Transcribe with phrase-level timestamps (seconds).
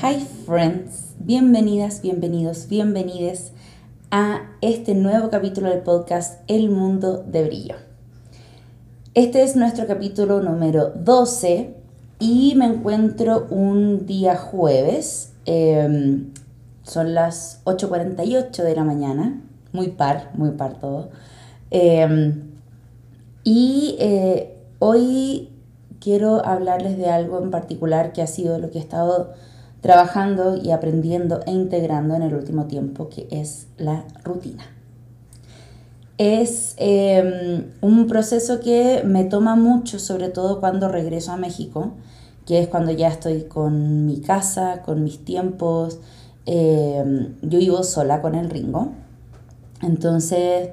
[0.00, 3.50] Hi friends, bienvenidas, bienvenidos, bienvenides
[4.12, 7.74] a este nuevo capítulo del podcast El Mundo de Brillo.
[9.14, 11.74] Este es nuestro capítulo número 12
[12.20, 16.32] y me encuentro un día jueves, em,
[16.84, 19.42] son las 8.48 de la mañana,
[19.72, 21.08] muy par, muy par todo.
[21.72, 22.52] Em,
[23.42, 25.50] y eh, hoy
[25.98, 29.34] quiero hablarles de algo en particular que ha sido lo que he estado
[29.80, 34.64] trabajando y aprendiendo e integrando en el último tiempo, que es la rutina.
[36.18, 41.92] Es em, un proceso que me toma mucho, sobre todo cuando regreso a México,
[42.44, 46.00] que es cuando ya estoy con mi casa, con mis tiempos.
[46.44, 48.92] Em, yo vivo sola con el Ringo.
[49.82, 50.70] Entonces,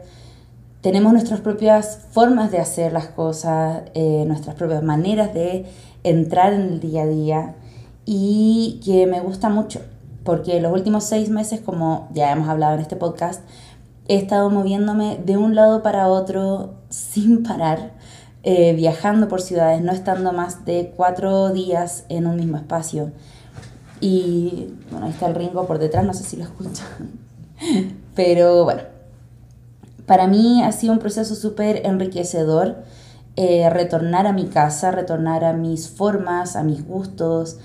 [0.81, 5.66] tenemos nuestras propias formas de hacer las cosas, eh, nuestras propias maneras de
[6.03, 7.55] entrar en el día a día
[8.05, 9.82] y que me gusta mucho,
[10.23, 13.42] porque los últimos seis meses, como ya hemos hablado en este podcast,
[14.08, 17.94] he estado moviéndome de un lado para otro sin parar,
[18.44, 23.12] eh, viajando por ciudades, no estando más de cuatro días en un mismo espacio.
[24.00, 26.86] Y bueno, ahí está el Ringo por detrás, no sé si lo escuchan.
[28.16, 28.84] Pero bueno,
[30.06, 32.84] para mí ha sido un proceso súper enriquecedor
[33.38, 37.58] eh, retornar a mi casa, retornar a mis formas, a mis gustos,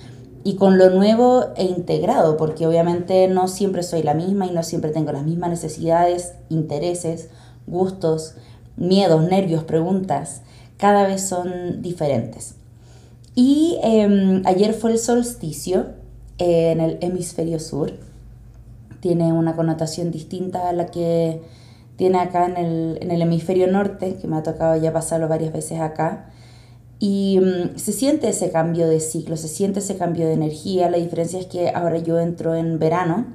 [0.42, 4.62] y con lo nuevo e integrado, porque obviamente no siempre soy la misma y no
[4.62, 7.28] siempre tengo las mismas necesidades, intereses,
[7.66, 8.34] gustos,
[8.76, 10.42] miedos, nervios, preguntas,
[10.78, 12.54] cada vez son diferentes.
[13.34, 15.88] Y em, ayer fue el solsticio
[16.38, 17.92] eh, en el hemisferio sur,
[19.00, 21.42] tiene una connotación distinta a la que
[21.96, 25.52] tiene acá en el, en el hemisferio norte, que me ha tocado ya pasarlo varias
[25.52, 26.30] veces acá.
[27.02, 30.90] Y mm, se siente ese cambio de ciclo, se siente ese cambio de energía.
[30.90, 33.26] La diferencia es que ahora yo entro en verano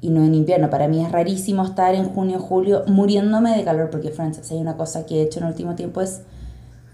[0.00, 0.70] y no en invierno.
[0.70, 4.76] Para mí es rarísimo estar en junio, julio muriéndome de calor, porque, Francis, hay una
[4.76, 6.22] cosa que he hecho en el último tiempo es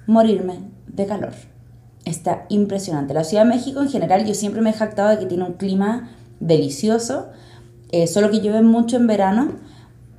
[0.06, 1.34] morirme de calor.
[2.06, 3.12] Está impresionante.
[3.12, 5.54] La Ciudad de México en general, yo siempre me he jactado de que tiene un
[5.54, 6.10] clima
[6.40, 7.28] delicioso,
[7.92, 9.56] eh, solo que llueve mucho en verano,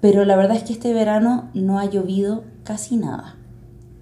[0.01, 3.37] pero la verdad es que este verano no ha llovido casi nada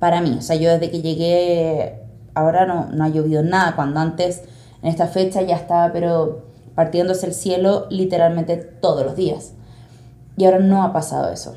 [0.04, 0.36] para mí.
[0.38, 2.02] O sea, yo desde que llegué,
[2.34, 4.42] ahora no, no ha llovido nada, cuando antes,
[4.82, 6.44] en esta fecha, ya estaba, pero
[6.76, 9.54] partiéndose el cielo literalmente todos los días.
[10.36, 11.56] Y ahora no ha pasado eso.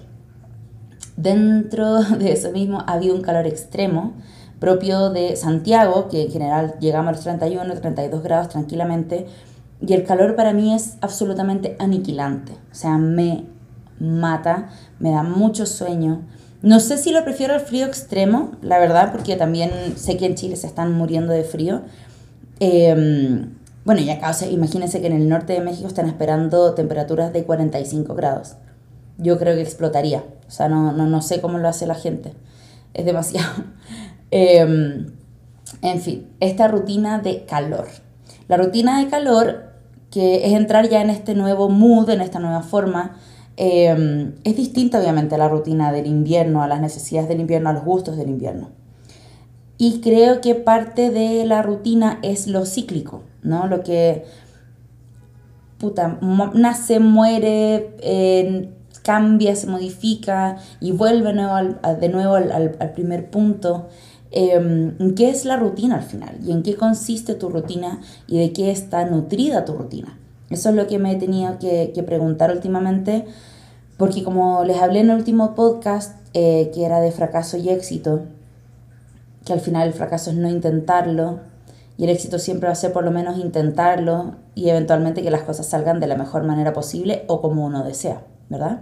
[1.16, 4.12] Dentro de eso mismo ha habido un calor extremo
[4.60, 9.26] propio de Santiago, que en general llegamos a los 31, 32 grados tranquilamente,
[9.84, 13.44] y el calor para mí es absolutamente aniquilante, o sea, me
[13.98, 14.68] mata,
[15.00, 16.22] me da mucho sueño,
[16.62, 20.34] no sé si lo prefiero al frío extremo, la verdad, porque también sé que en
[20.34, 21.82] Chile se están muriendo de frío.
[22.60, 27.44] Em, bueno, y acá, imagínense que en el norte de México están esperando temperaturas de
[27.44, 28.56] 45 grados.
[29.18, 30.24] Yo creo que explotaría.
[30.48, 32.32] O sea, no, no, no sé cómo lo hace la gente.
[32.94, 33.52] Es demasiado.
[34.32, 35.06] Em,
[35.82, 37.86] en fin, esta rutina de calor.
[38.48, 39.72] La rutina de calor,
[40.10, 43.16] que es entrar ya en este nuevo mood, en esta nueva forma,
[43.56, 47.84] Em, es distinta obviamente la rutina del invierno, a las necesidades del invierno, a los
[47.84, 48.70] gustos del invierno.
[49.78, 53.66] Y creo que parte de la rutina es lo cíclico, ¿no?
[53.66, 54.24] Lo que,
[55.78, 56.18] puta,
[56.54, 57.92] nace, muere,
[59.02, 63.88] cambia, se modifica y vuelve de nuevo al, primer punto.
[64.30, 66.38] Em, ¿Qué es la rutina al final?
[66.42, 68.00] ¿Y en qué consiste tu rutina?
[68.26, 70.18] ¿Y de qué está nutrida tu rutina?
[70.50, 73.24] Eso es lo que me he tenido que, preguntar últimamente,
[73.96, 78.22] porque como les hablé en el último podcast, eh, que era de fracaso y éxito,
[79.44, 81.40] que al final el fracaso es no intentarlo,
[81.98, 85.42] y el éxito siempre va a ser por lo menos intentarlo y eventualmente que las
[85.42, 88.80] cosas salgan de la mejor manera posible o como uno desea, ¿verdad?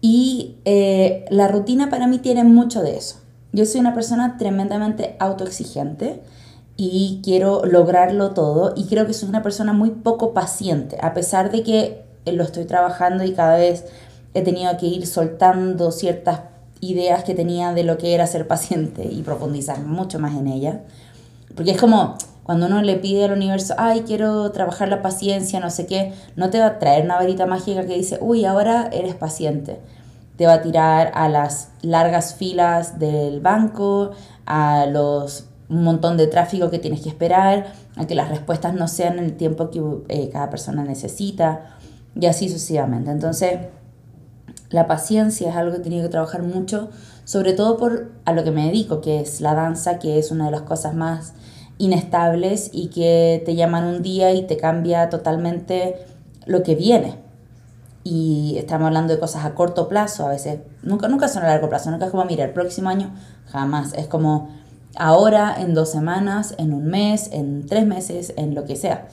[0.00, 3.16] Y eh, la rutina para mí tiene mucho de eso.
[3.52, 6.20] Yo soy una persona tremendamente autoexigente
[6.76, 11.50] y quiero lograrlo todo y creo que soy una persona muy poco paciente, a pesar
[11.50, 13.84] de que lo estoy trabajando y cada vez
[14.34, 16.40] he tenido que ir soltando ciertas
[16.80, 20.80] ideas que tenía de lo que era ser paciente y profundizar mucho más en ella.
[21.54, 25.70] Porque es como cuando uno le pide al universo, ay, quiero trabajar la paciencia, no
[25.70, 29.14] sé qué, no te va a traer una varita mágica que dice, uy, ahora eres
[29.14, 29.80] paciente.
[30.36, 34.10] Te va a tirar a las largas filas del banco,
[34.46, 38.88] a los un montón de tráfico que tienes que esperar, a que las respuestas no
[38.88, 41.76] sean el tiempo que eh, cada persona necesita
[42.18, 43.10] y así sucesivamente.
[43.10, 43.58] Entonces,
[44.70, 46.90] la paciencia es algo que he tenido que trabajar mucho,
[47.24, 50.46] sobre todo por a lo que me dedico, que es la danza, que es una
[50.46, 51.34] de las cosas más
[51.78, 55.96] inestables y que te llaman un día y te cambia totalmente
[56.46, 57.16] lo que viene.
[58.04, 61.68] Y estamos hablando de cosas a corto plazo, a veces, nunca, nunca son a largo
[61.68, 63.14] plazo, nunca es como, mira, el próximo año,
[63.46, 63.94] jamás.
[63.94, 64.50] Es como
[64.96, 69.08] ahora, en dos semanas, en un mes, en tres meses, en lo que sea.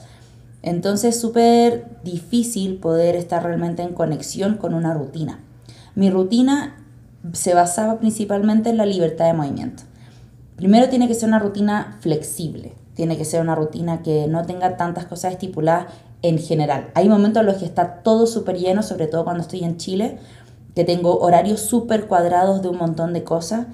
[0.62, 5.40] Entonces es súper difícil poder estar realmente en conexión con una rutina.
[5.94, 6.76] Mi rutina
[7.32, 9.82] se basaba principalmente en la libertad de movimiento.
[10.56, 14.76] Primero tiene que ser una rutina flexible, tiene que ser una rutina que no tenga
[14.76, 15.86] tantas cosas estipuladas
[16.22, 16.90] en general.
[16.94, 20.18] Hay momentos en los que está todo súper lleno, sobre todo cuando estoy en Chile,
[20.74, 23.66] que tengo horarios súper cuadrados de un montón de cosas,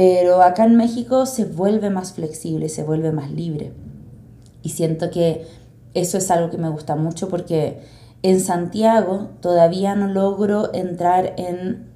[0.00, 3.74] pero acá en México se vuelve más flexible, se vuelve más libre.
[4.62, 5.46] Y siento que
[5.92, 7.82] eso es algo que me gusta mucho porque
[8.22, 11.90] en Santiago todavía no logro entrar en...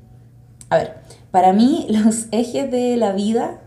[0.69, 0.97] A ver,
[1.31, 3.63] para mí los ejes de la vida,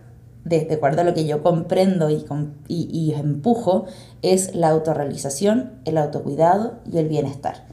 [0.45, 2.23] de, acuerdo a lo que yo comprendo y,
[2.67, 3.87] y, y empujo,
[4.21, 7.65] es la autorrealización, el autocuidado y el bienestar.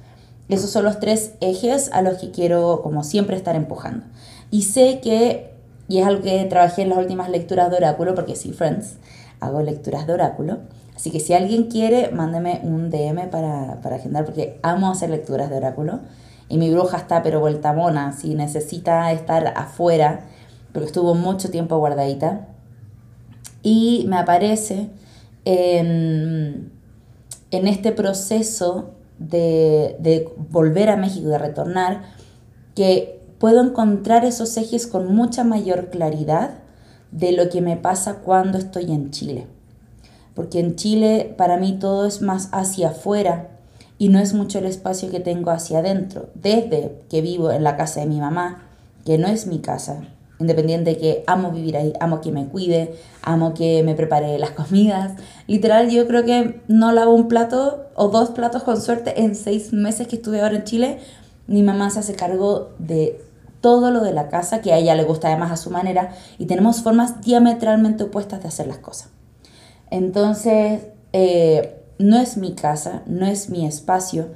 [0.49, 4.07] Esos son los tres ejes a los que quiero, como siempre, estar empujando.
[4.51, 5.54] Y sé que,
[5.89, 8.97] y es algo que trabajé en las últimas lecturas de oráculo, porque sí, friends,
[9.41, 10.59] hago lecturas de oráculo,
[10.97, 15.51] Así que si alguien quiere, mándeme un DM para, para agendar, porque amo hacer lecturas
[15.51, 16.01] de oráculo.
[16.49, 20.27] Y mi bruja está pero vuelta mona, si necesita estar afuera,
[20.73, 22.49] porque estuvo mucho tiempo guardadita.
[23.63, 24.91] Y me aparece
[25.45, 26.71] en,
[27.51, 32.03] en este proceso de, de volver a México, de retornar,
[32.75, 36.55] que puedo encontrar esos ejes con mucha mayor claridad
[37.11, 39.47] de lo que me pasa cuando estoy en Chile
[40.35, 43.49] porque en Chile para mí todo es más hacia afuera
[43.99, 46.29] y no es mucho el espacio que tengo hacia adentro.
[46.35, 48.63] Desde que vivo en la casa de mi mamá,
[49.05, 50.03] que no es mi casa,
[50.41, 54.51] independiente de que amo vivir ahí, amo que me cuide, amo que me prepare las
[54.51, 55.13] comidas.
[55.47, 59.73] Literal, yo creo que no lavo un plato o dos platos con suerte en seis
[59.73, 60.99] meses que estuve ahora en Chile.
[61.47, 63.21] Mi mamá se hace cargo de
[63.65, 66.45] todo lo de la casa, que a ella le gusta además a su manera, y
[66.45, 69.09] tenemos formas diametralmente opuestas de hacer las cosas.
[69.91, 70.83] Entonces,
[71.15, 74.33] eh, no es mi casa, no es mi espacio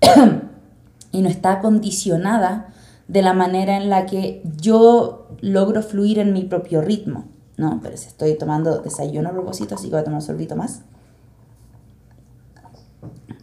[1.10, 2.72] y no está condicionada
[3.08, 7.24] de la manera en la que yo logro fluir en mi propio ritmo,
[7.56, 7.80] ¿no?
[7.82, 10.82] Pero si estoy tomando desayuno a propósito, así que voy a tomar un sorbito más.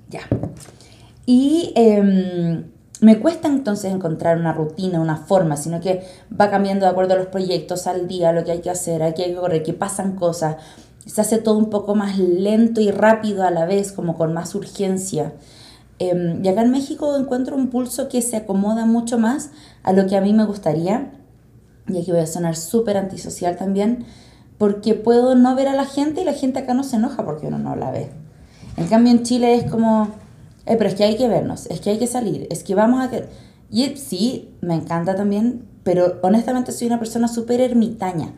[0.07, 0.21] Ya.
[1.25, 2.63] Y em,
[3.01, 6.03] me cuesta entonces encontrar una rutina, una forma, sino que
[6.39, 9.23] va cambiando de acuerdo a los proyectos, al día, lo que hay que hacer, aquí
[9.23, 10.57] hay que correr, que pasan cosas
[11.05, 14.53] se hace todo un poco más lento y rápido a la vez, como con más
[14.55, 15.33] urgencia.
[15.99, 19.49] Em, y acá en México encuentro un pulso que se acomoda mucho más
[19.83, 21.11] a lo que a mí me gustaría.
[21.87, 24.05] Y aquí voy a sonar súper antisocial también,
[24.57, 27.47] porque puedo no ver a la gente y la gente acá no se enoja porque
[27.47, 28.11] uno no la ve.
[28.77, 30.09] En cambio en Chile es como,
[30.65, 33.01] eh, pero es que hay que vernos, es que hay que salir, es que vamos
[33.01, 33.09] a...
[33.69, 38.33] Y sí, me encanta también, pero honestamente soy una persona súper ermitaña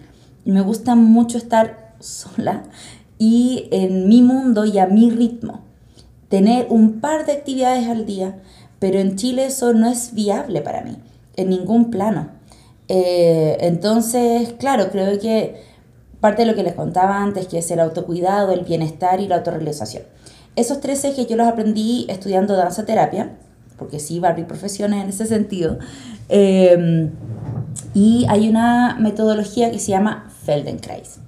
[0.45, 2.63] me gusta mucho estar sola
[3.17, 5.61] y en mi mundo y a mi ritmo.
[6.29, 8.39] Tener un par de actividades al día,
[8.79, 10.97] pero en Chile eso no es viable para mí,
[11.35, 12.29] en ningún plano.
[12.87, 15.61] Eh, entonces, claro, creo que
[16.19, 19.37] parte de lo que les contaba antes, que es el autocuidado, el bienestar y la
[19.37, 20.03] autorrealización.
[20.55, 23.31] Esos tres ejes yo los aprendí estudiando danza terapia,
[23.77, 25.79] porque sí, Barbie profesiones en ese sentido.
[26.29, 27.09] Eh,
[27.93, 31.19] y hay una metodología que se llama Feldenkrais.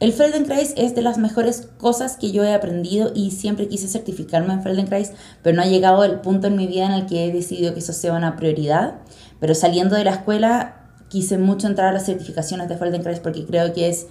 [0.00, 4.54] El Feldenkrais es de las mejores cosas que yo he aprendido y siempre quise certificarme
[4.54, 7.32] en Feldenkrais, pero no ha llegado el punto en mi vida en el que he
[7.32, 8.94] decidido que eso sea una prioridad.
[9.40, 10.76] Pero saliendo de la escuela
[11.08, 14.06] quise mucho entrar a las certificaciones de Feldenkrais porque creo que es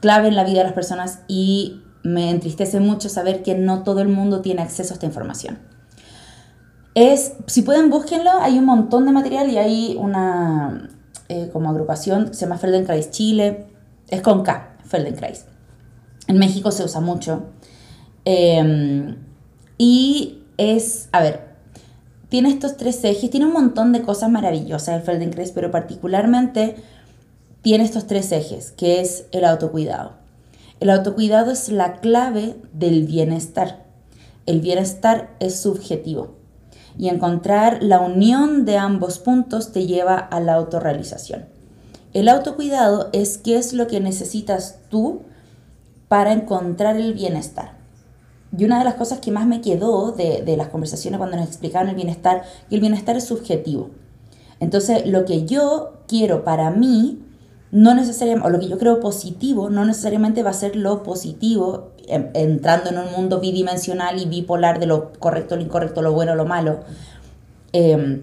[0.00, 4.00] clave en la vida de las personas y me entristece mucho saber que no todo
[4.00, 5.58] el mundo tiene acceso a esta información.
[6.94, 10.88] Es, si pueden, búsquenlo, hay un montón de material y hay una
[11.28, 13.66] eh, como agrupación, se llama Feldenkrais Chile,
[14.08, 15.46] es con K, Feldenkrais.
[16.28, 17.46] En México se usa mucho.
[18.24, 19.16] Em,
[19.76, 21.40] y es, a ver,
[22.28, 26.76] tiene estos tres ejes, tiene un montón de cosas maravillosas el Feldenkrais, pero particularmente
[27.62, 30.25] tiene estos tres ejes, que es el autocuidado.
[30.78, 33.86] El autocuidado es la clave del bienestar.
[34.44, 36.36] El bienestar es subjetivo
[36.98, 41.46] y encontrar la unión de ambos puntos te lleva a la autorrealización.
[42.12, 45.22] El autocuidado es qué es lo que necesitas tú
[46.08, 47.76] para encontrar el bienestar.
[48.56, 51.88] Y una de las cosas que más me quedó de, las conversaciones cuando nos explicaban
[51.88, 53.90] el bienestar, que el bienestar es subjetivo.
[54.60, 57.25] Entonces, lo que yo quiero para mí
[57.72, 61.92] no necesariamente, o lo que yo creo positivo, no necesariamente va a ser lo positivo,
[62.06, 66.34] em, entrando en un mundo bidimensional y bipolar de lo correcto, lo incorrecto, lo bueno,
[66.34, 66.80] lo malo.
[67.72, 68.22] Em,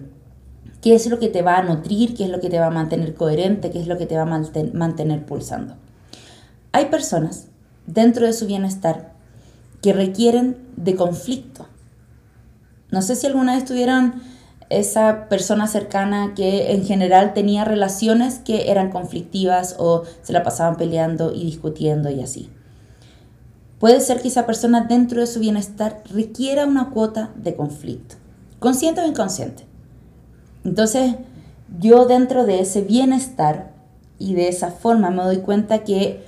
[0.80, 2.14] ¿Qué es lo que te va a nutrir?
[2.14, 3.70] ¿Qué es lo que te va a mantener coherente?
[3.70, 4.40] ¿Qué es lo que te va a
[4.74, 5.76] mantener pulsando?
[6.72, 7.46] Hay personas
[7.86, 9.14] dentro de su bienestar
[9.80, 11.66] que requieren de conflicto.
[12.90, 14.14] No sé si alguna vez tuvieron
[14.78, 20.76] esa persona cercana que en general tenía relaciones que eran conflictivas o se la pasaban
[20.76, 22.50] peleando y discutiendo y así.
[23.78, 28.16] Puede ser que esa persona dentro de su bienestar requiera una cuota de conflicto,
[28.58, 29.64] consciente o inconsciente.
[30.64, 31.16] Entonces,
[31.78, 33.72] yo dentro de ese bienestar
[34.18, 36.24] y de esa forma me doy cuenta que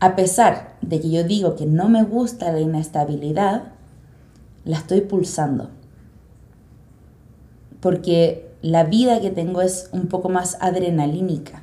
[0.00, 3.72] a pesar de que yo digo que no me gusta la inestabilidad,
[4.64, 5.70] la estoy pulsando
[7.86, 11.62] porque la vida que tengo es un poco más adrenalínica.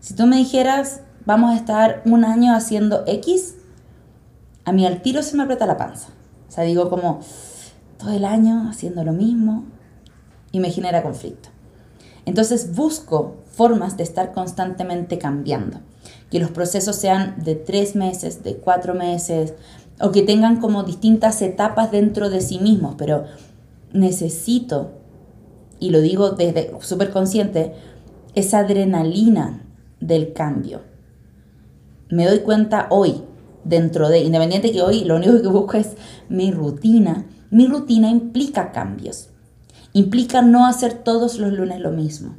[0.00, 3.54] Si tú me dijeras, vamos a estar un año haciendo X,
[4.66, 6.08] a mí al tiro se me aprieta la panza.
[6.46, 7.20] O sea, digo como
[7.96, 9.64] todo el año haciendo lo mismo
[10.52, 11.48] y me genera conflicto.
[12.26, 15.80] Entonces busco formas de estar constantemente cambiando.
[16.30, 19.54] Que los procesos sean de tres meses, de cuatro meses,
[20.02, 23.24] o que tengan como distintas etapas dentro de sí mismos, pero
[23.94, 25.05] necesito
[25.78, 27.74] y lo digo desde súper consciente,
[28.34, 29.64] esa adrenalina
[30.00, 30.82] del cambio.
[32.10, 33.22] Me doy cuenta hoy,
[33.64, 35.96] dentro de, independiente que hoy lo único que busco es
[36.28, 39.30] mi rutina, mi rutina implica cambios.
[39.92, 42.36] Implica no hacer todos los lunes lo mismo.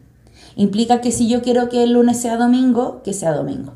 [0.56, 3.74] Implica que si yo quiero que el lunes sea domingo, que sea domingo.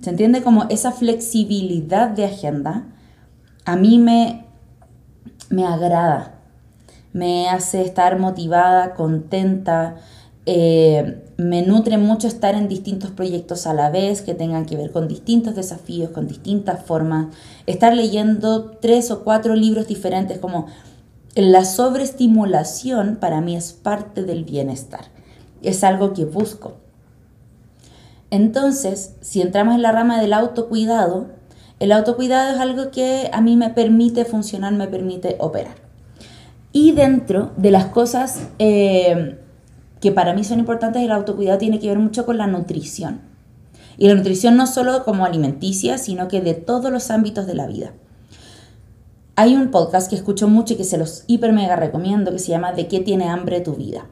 [0.00, 0.42] ¿Se entiende?
[0.42, 2.86] Como esa flexibilidad de agenda
[3.64, 4.46] a mí me,
[5.50, 6.41] me agrada
[7.12, 9.96] me hace estar motivada, contenta,
[10.44, 14.90] eh, me nutre mucho estar en distintos proyectos a la vez que tengan que ver
[14.90, 17.26] con distintos desafíos, con distintas formas,
[17.66, 20.66] estar leyendo tres o cuatro libros diferentes, como
[21.34, 25.06] la sobreestimulación para mí es parte del bienestar,
[25.62, 26.74] es algo que busco.
[28.30, 31.26] Entonces, si entramos en la rama del autocuidado,
[31.78, 35.81] el autocuidado es algo que a mí me permite funcionar, me permite operar.
[36.72, 39.38] Y dentro de las cosas eh,
[40.00, 43.20] que para mí son importantes, el autocuidado tiene que ver mucho con la nutrición.
[43.98, 47.66] Y la nutrición no solo como alimenticia, sino que de todos los ámbitos de la
[47.66, 47.92] vida.
[49.36, 52.50] Hay un podcast que escucho mucho y que se los hiper mega recomiendo que se
[52.50, 54.06] llama ¿De qué tiene hambre tu vida?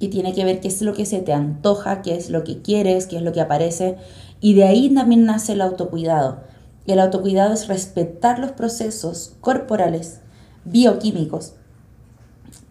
[0.00, 2.62] Que tiene que ver qué es lo que se te antoja, qué es lo que
[2.62, 3.96] quieres, qué es lo que aparece.
[4.40, 6.40] Y de ahí también nace el autocuidado.
[6.86, 10.20] El autocuidado es respetar los procesos corporales,
[10.64, 11.54] bioquímicos,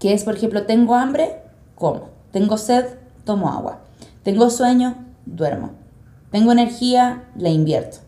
[0.03, 1.37] que es, por ejemplo, tengo hambre,
[1.75, 2.09] como.
[2.33, 2.83] Tengo sed,
[3.23, 3.79] tomo agua.
[4.23, 5.69] Tengo sueño, duermo.
[6.29, 7.99] Tengo energía, la invierto.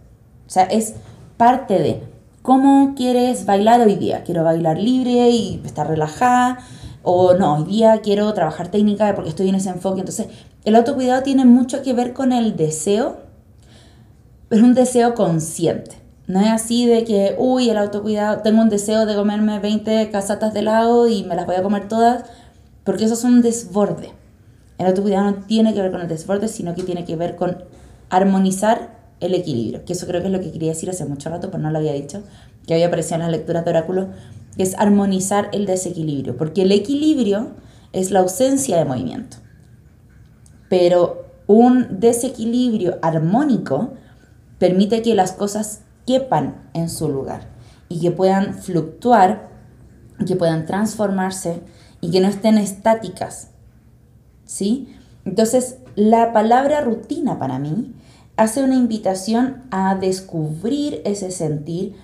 [0.46, 0.96] O sea, es
[1.38, 2.04] parte de
[2.42, 4.24] cómo quieres bailar hoy día.
[4.26, 6.58] Quiero bailar libre y estar relajada.
[7.02, 10.02] O no, hoy día quiero trabajar técnica porque estoy en ese enfoque.
[10.02, 10.28] Entonces,
[10.66, 13.20] el autocuidado tiene mucho que ver con el deseo,
[14.50, 15.96] pero un deseo consciente.
[16.28, 20.54] No es así de que, uy, el autocuidado, tengo un deseo de comerme 20 casatas
[20.54, 22.24] de helado y me las voy a comer todas,
[22.84, 24.12] porque eso es un desborde.
[24.78, 27.64] El autocuidado no tiene que ver con el desborde, sino que tiene que ver con
[28.10, 31.50] armonizar el equilibrio, que eso creo que es lo que quería decir hace mucho rato,
[31.52, 32.24] pero no lo había dicho,
[32.68, 34.08] que había aparecido en las lecturas de oráculo,
[34.58, 37.52] que es armonizar el desequilibrio, porque el equilibrio
[37.94, 39.38] es la ausencia de movimiento,
[40.70, 43.94] pero un desequilibrio armónico
[44.58, 47.50] permite que las cosas quepan en su lugar
[47.90, 49.50] y que puedan fluctuar,
[50.26, 51.62] que puedan transformarse
[52.02, 53.50] y que no estén estáticas.
[54.46, 54.96] ¿Sí?
[55.26, 57.94] Entonces, la palabra rutina para mí
[58.38, 61.96] hace una invitación a descubrir ese sentir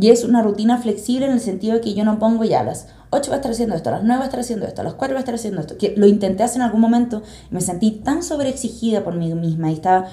[0.00, 2.88] y es una rutina flexible en el sentido de que yo no pongo ya las
[3.10, 5.14] 8 va a estar haciendo esto, las 9 va a estar haciendo esto, las 4
[5.14, 7.90] va a estar haciendo esto, que lo intenté hacer en algún momento y me sentí
[7.90, 10.08] tan sobreexigida por mí misma y estaba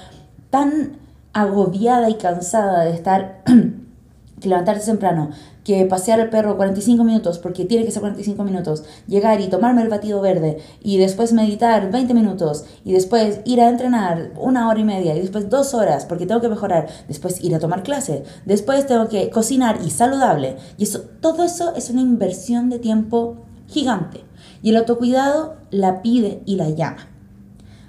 [0.50, 1.05] tan
[1.36, 3.42] agobiada y cansada de estar,
[4.40, 5.28] que levantarse temprano,
[5.64, 9.82] que pasear al perro 45 minutos, porque tiene que ser 45 minutos, llegar y tomarme
[9.82, 14.80] el batido verde, y después meditar 20 minutos, y después ir a entrenar una hora
[14.80, 18.24] y media, y después dos horas, porque tengo que mejorar, después ir a tomar clase,
[18.46, 20.56] después tengo que cocinar y saludable.
[20.78, 24.24] Y eso, todo eso es una inversión de tiempo gigante.
[24.62, 27.08] Y el autocuidado la pide y la llama.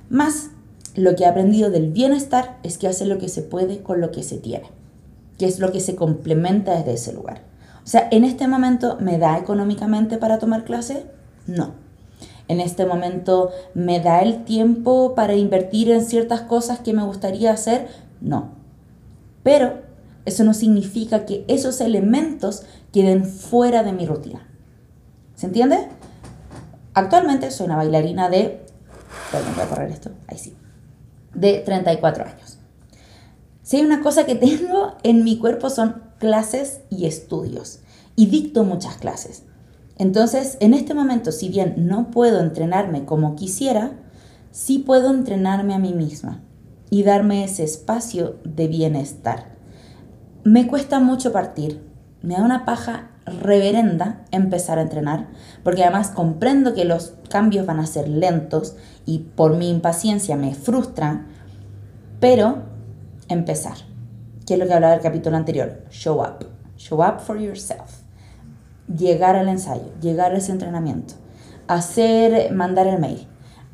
[0.10, 0.50] Más
[0.98, 4.12] lo que he aprendido del bienestar es que hace lo que se puede con lo
[4.12, 4.66] que se tiene,
[5.38, 7.44] que es lo que se complementa desde ese lugar.
[7.84, 11.06] O sea, en este momento me da económicamente para tomar clase?
[11.46, 11.76] No.
[12.50, 17.52] en este momento me da el tiempo para invertir en ciertas cosas que me gustaría
[17.52, 17.88] hacer,
[18.22, 18.52] no.
[19.44, 19.82] Pero
[20.26, 24.48] eso no significa que esos elementos queden fuera de mi rutina.
[25.36, 25.90] ¿Se entiende?
[26.94, 28.66] Actualmente soy una bailarina de...
[29.32, 30.12] Perdón, voy a correr esto.
[30.28, 30.56] Ahí sí.
[31.34, 32.60] De 34 años.
[33.62, 37.80] Si hay una cosa que tengo en mi cuerpo son clases y estudios.
[38.16, 39.44] Y dicto muchas clases.
[39.98, 43.92] Entonces, en este momento, si bien no puedo entrenarme como quisiera,
[44.52, 46.42] sí puedo entrenarme a mí misma
[46.90, 49.56] y darme ese espacio de bienestar.
[50.44, 51.84] Me cuesta mucho partir,
[52.22, 55.28] me da una paja reverenda empezar a entrenar,
[55.64, 60.56] porque además comprendo que los cambios van a ser lentos y por mi impaciencia me
[60.56, 61.28] frustran,
[62.20, 62.64] pero
[63.28, 63.78] empezar,
[64.46, 68.02] que es lo que hablaba del capítulo anterior, show up, show up for yourself,
[68.88, 71.16] llegar al ensayo, llegar a ese entrenamiento,
[71.68, 73.28] hacer, mandar el mail,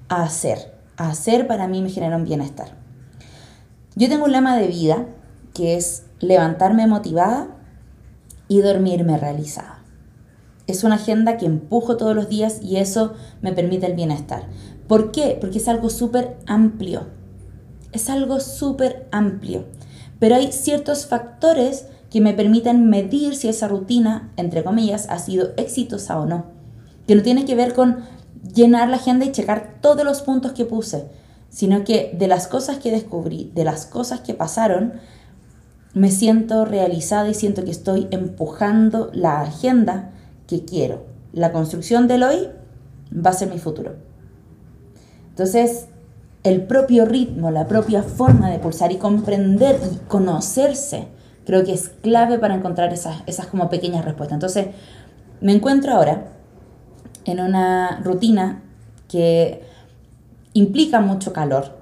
[0.10, 2.70] hacer, hacer para mí me genera un bienestar.
[3.96, 5.06] Yo tengo un lema de vida
[5.54, 7.50] que es levantarme motivada
[8.54, 9.80] y dormirme realizada.
[10.68, 14.44] Es una agenda que empujo todos los días y eso me permite el bienestar.
[14.88, 15.38] ¿Por qué?
[15.42, 17.08] Porque es algo súper amplio.
[17.92, 19.66] Es algo súper amplio.
[20.20, 25.50] Pero hay ciertos factores que me permiten medir si esa rutina, entre comillas, ha sido
[25.58, 26.46] exitosa o no.
[27.08, 28.04] Que no tiene que ver con
[28.54, 31.08] llenar la agenda y checar todos los puntos que puse,
[31.50, 34.94] sino que de las cosas que descubrí, de las cosas que pasaron,
[35.94, 40.12] me siento realizada y siento que estoy empujando la agenda
[40.48, 41.06] que quiero.
[41.34, 42.50] La construcción del hoy
[43.14, 43.96] va a ser mi futuro.
[45.30, 45.88] Entonces,
[46.44, 51.08] el propio ritmo, la propia forma de pulsar y comprender y conocerse,
[51.46, 54.36] creo que es clave para encontrar esas, esas como pequeñas respuestas.
[54.36, 54.68] Entonces,
[55.42, 56.28] me encuentro ahora
[57.26, 58.64] en una rutina
[59.08, 59.62] que
[60.54, 61.78] implica mucho calor,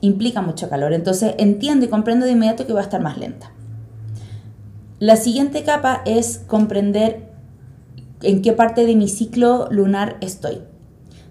[0.00, 0.92] implica mucho calor.
[0.92, 3.53] Entonces entiendo y comprendo de inmediato que va a estar más lenta.
[5.00, 7.32] La siguiente capa es comprender
[8.22, 10.62] en qué parte de mi ciclo lunar estoy.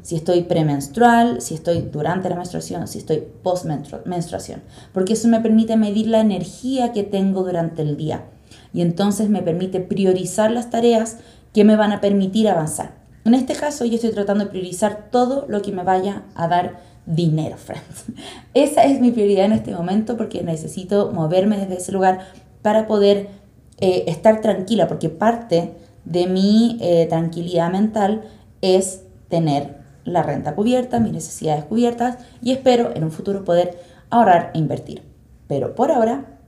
[0.02, 4.62] Si estoy premenstrual, si estoy durante la menstruación, si estoy post-menstruación.
[4.92, 8.26] Porque eso me permite medir la energía que tengo durante el día.
[8.74, 11.18] Y entonces me permite priorizar las tareas
[11.54, 12.96] que me van a permitir avanzar.
[13.24, 16.82] En este caso yo estoy tratando de priorizar todo lo que me vaya a dar
[17.06, 18.06] dinero, friends.
[18.54, 22.28] Esa es mi prioridad en este momento porque necesito moverme desde ese lugar
[22.62, 23.43] para poder
[23.86, 28.22] eh, estar tranquila, porque parte de mi eh, tranquilidad mental
[28.62, 33.78] es tener la renta cubierta, mis necesidades cubiertas y espero en un futuro poder
[34.10, 35.04] ahorrar e invertir.
[35.50, 36.40] Pero por ahora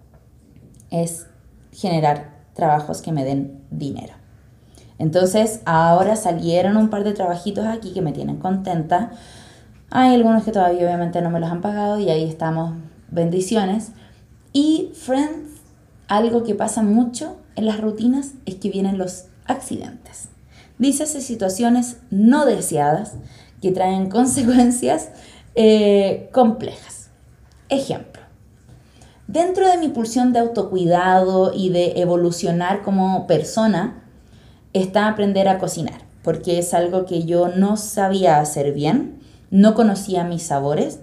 [0.91, 1.27] es
[1.73, 4.13] generar trabajos que me den dinero.
[4.97, 9.11] Entonces, ahora salieron un par de trabajitos aquí que me tienen contenta.
[9.89, 12.75] Hay algunos que todavía obviamente no me los han pagado y ahí estamos.
[13.11, 13.91] Bendiciones.
[14.53, 15.54] Y Friends,
[16.07, 20.29] algo que pasa mucho en las rutinas es que vienen los accidentes.
[20.77, 23.13] Dícese situaciones no deseadas
[23.61, 25.09] que traen consecuencias
[25.55, 27.09] eh, complejas.
[27.69, 28.21] Ejemplo.
[29.27, 34.03] Dentro de mi pulsión de autocuidado y de evolucionar como persona,
[34.73, 40.23] está aprender a cocinar, porque es algo que yo no sabía hacer bien, no conocía
[40.25, 40.99] mis sabores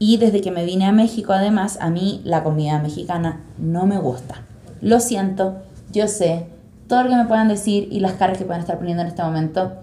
[0.00, 3.98] y desde que me vine a México además a mí la comida mexicana no me
[3.98, 4.42] gusta.
[4.80, 5.58] Lo siento,
[5.92, 6.46] yo sé,
[6.88, 9.22] todo lo que me puedan decir y las caras que puedan estar poniendo en este
[9.22, 9.74] momento,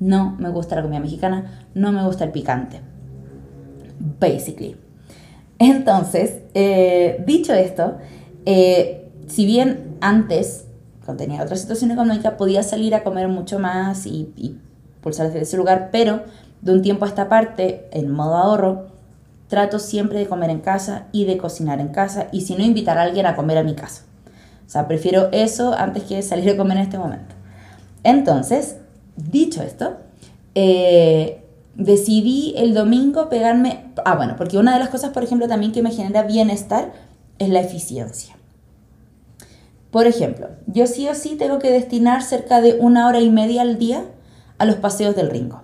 [0.00, 2.80] no me gusta la comida mexicana, no me gusta el picante.
[4.18, 4.76] Basically.
[5.58, 7.98] Entonces, eh, dicho esto,
[8.46, 10.64] eh, si bien antes
[11.04, 14.56] cuando tenía otra situación económica, podía salir a comer mucho más y, y
[15.02, 16.22] pulsar desde ese lugar, pero
[16.62, 18.95] de un tiempo a esta parte, en modo ahorro,
[19.48, 22.98] trato siempre de comer en casa y de cocinar en casa y si no, invitar
[22.98, 24.02] a alguien a comer a mi casa.
[24.66, 27.34] O sea, prefiero eso antes que salir a comer en este momento.
[28.02, 28.76] Entonces,
[29.16, 29.96] dicho esto,
[30.54, 33.92] eh, decidí el domingo pegarme...
[34.04, 36.92] Ah, bueno, porque una de las cosas, por ejemplo, también que me genera bienestar
[37.38, 38.36] es la eficiencia.
[39.90, 43.62] Por ejemplo, yo sí o sí tengo que destinar cerca de una hora y media
[43.62, 44.04] al día
[44.58, 45.62] a los paseos del Ringo.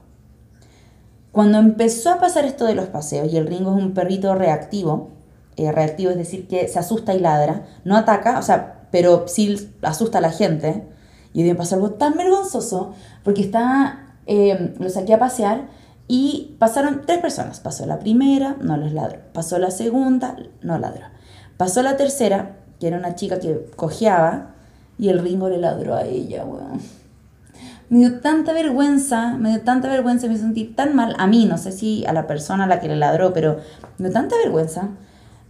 [1.32, 5.10] Cuando empezó a pasar esto de los paseos, y el Ringo es un perrito reactivo,
[5.56, 9.70] eh, reactivo es decir, que se asusta y ladra, no ataca, o sea, pero sí
[9.82, 10.84] asusta a la gente,
[11.32, 12.92] y hoy me pasó algo tan vergonzoso,
[13.24, 15.68] porque estaba, eh, lo saqué a pasear
[16.08, 17.60] y pasaron tres personas.
[17.60, 19.20] Pasó la primera, no les ladró.
[19.32, 21.06] Pasó la segunda, no ladró.
[21.56, 24.54] Pasó la tercera, que era una chica que cojeaba,
[24.98, 26.80] y el Ringo le ladró a ella, weón.
[27.92, 31.58] Me dio tanta vergüenza, me dio tanta vergüenza, me sentí tan mal a mí, no
[31.58, 33.58] sé si a la persona a la que le ladró, pero
[33.98, 34.88] me dio tanta vergüenza.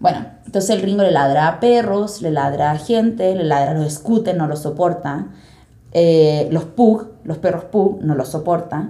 [0.01, 3.75] Bueno, entonces el Ringo le ladra a perros, le ladra a gente, le ladra a
[3.75, 5.29] los scooters, no lo soporta.
[5.93, 8.89] Eh, los pug, los perros pug, no lo soporta.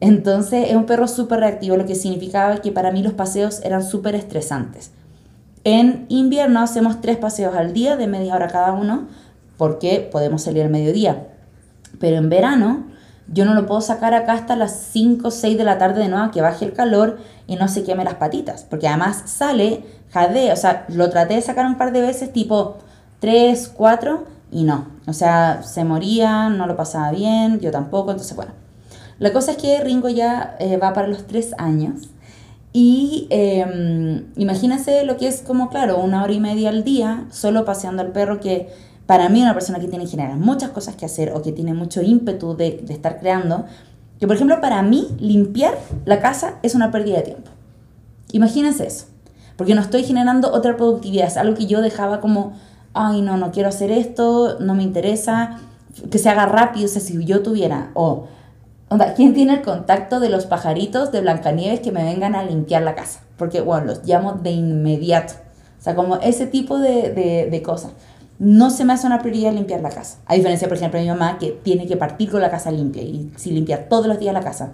[0.00, 3.84] Entonces es un perro súper reactivo, lo que significaba que para mí los paseos eran
[3.84, 4.90] súper estresantes.
[5.62, 9.06] En invierno hacemos tres paseos al día de media hora cada uno
[9.56, 11.28] porque podemos salir al mediodía.
[11.98, 12.84] Pero en verano
[13.32, 16.08] yo no lo puedo sacar acá hasta las 5 o 6 de la tarde de
[16.08, 18.66] nuevo, que baje el calor y no se queme las patitas.
[18.68, 22.78] Porque además sale, jadea, o sea, lo traté de sacar un par de veces, tipo
[23.20, 24.88] 3, 4, y no.
[25.06, 28.52] O sea, se moría, no lo pasaba bien, yo tampoco, entonces bueno.
[29.18, 32.08] La cosa es que Ringo ya eh, va para los 3 años.
[32.72, 37.64] Y eh, imagínense lo que es como, claro, una hora y media al día solo
[37.64, 38.68] paseando al perro que
[39.10, 41.74] para mí una persona que tiene en general muchas cosas que hacer o que tiene
[41.74, 43.64] mucho ímpetu de, de estar creando,
[44.20, 47.50] que por ejemplo para mí limpiar la casa es una pérdida de tiempo.
[48.30, 49.06] Imagínense eso,
[49.56, 52.52] porque no estoy generando otra productividad, es algo que yo dejaba como,
[52.94, 55.58] ay no, no quiero hacer esto, no me interesa,
[56.08, 58.28] que se haga rápido, o sea, si yo tuviera, o,
[59.16, 62.94] ¿quién tiene el contacto de los pajaritos de Blancanieves que me vengan a limpiar la
[62.94, 63.22] casa?
[63.36, 65.32] Porque, bueno, los llamo de inmediato,
[65.80, 67.90] o sea, como ese tipo de, de, de cosas
[68.40, 70.16] no se me hace una prioridad limpiar la casa.
[70.24, 73.02] A diferencia, por ejemplo, de mi mamá que tiene que partir con la casa limpia
[73.02, 74.72] y si limpia todos los días la casa.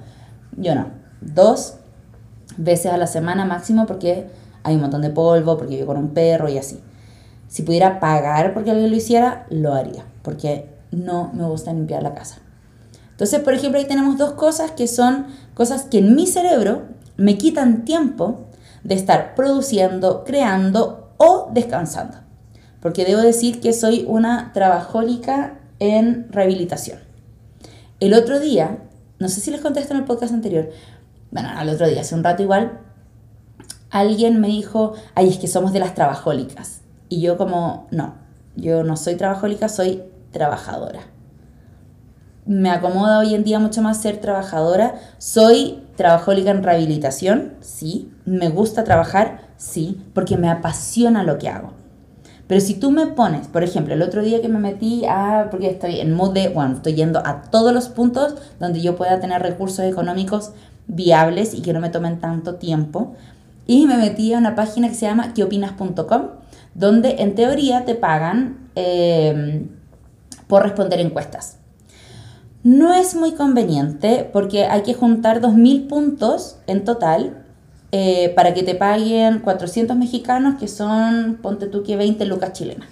[0.56, 0.86] Yo no.
[1.20, 1.74] Dos
[2.56, 4.28] veces a la semana máximo porque
[4.62, 6.80] hay un montón de polvo, porque vivo con un perro y así.
[7.48, 12.14] Si pudiera pagar porque alguien lo hiciera, lo haría, porque no me gusta limpiar la
[12.14, 12.36] casa.
[13.10, 16.82] Entonces, por ejemplo, ahí tenemos dos cosas que son cosas que en mi cerebro
[17.16, 18.46] me quitan tiempo
[18.84, 22.25] de estar produciendo, creando o descansando
[22.86, 27.00] porque debo decir que soy una trabajólica en rehabilitación.
[27.98, 28.78] El otro día,
[29.18, 30.70] no sé si les contesto en el podcast anterior,
[31.32, 32.78] bueno, al otro día, hace un rato igual,
[33.90, 36.82] alguien me dijo, ay, es que somos de las trabajólicas.
[37.08, 38.14] Y yo como, no,
[38.54, 41.00] yo no soy trabajólica, soy trabajadora.
[42.44, 44.94] Me acomoda hoy en día mucho más ser trabajadora.
[45.18, 48.12] Soy trabajólica en rehabilitación, sí.
[48.26, 51.85] Me gusta trabajar, sí, porque me apasiona lo que hago.
[52.46, 55.70] Pero si tú me pones, por ejemplo, el otro día que me metí a, porque
[55.70, 59.42] estoy en mood de, bueno, estoy yendo a todos los puntos donde yo pueda tener
[59.42, 60.52] recursos económicos
[60.86, 63.14] viables y que no me tomen tanto tiempo.
[63.66, 66.22] Y me metí a una página que se llama queopinas.com,
[66.74, 69.68] donde en teoría te pagan em,
[70.46, 71.58] por responder encuestas.
[72.62, 77.45] No es muy conveniente porque hay que juntar 2.000 puntos en total
[77.98, 82.88] eh, para que te paguen 400 mexicanos, que son, ponte tú que 20 lucas chilenas.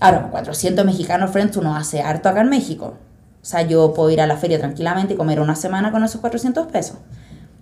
[0.00, 2.94] Ahora, 400 mexicanos, friends, uno hace harto acá en México.
[3.42, 6.18] O sea, yo puedo ir a la feria tranquilamente y comer una semana con esos
[6.22, 6.96] 400 pesos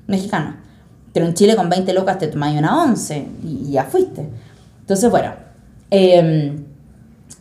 [0.06, 0.54] mexicanos.
[1.12, 4.28] Pero en Chile con 20 lucas te tomas una 11 y ya fuiste.
[4.78, 5.32] Entonces, bueno,
[5.90, 6.62] em,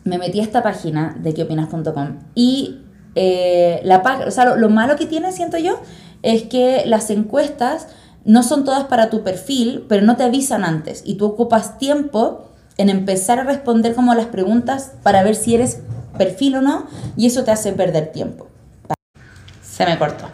[0.02, 2.80] me metí a esta página de queopinas.com y
[3.14, 5.78] eh, la, o sea, lo malo que tiene, siento yo,
[6.22, 7.86] es que las encuestas
[8.28, 12.50] no son todas para tu perfil, pero no te avisan antes y tú ocupas tiempo
[12.76, 15.80] en empezar a responder como las preguntas para ver si eres
[16.18, 16.86] perfil o no
[17.16, 18.46] y eso te hace perder tiempo.
[19.62, 20.26] Se me cortó.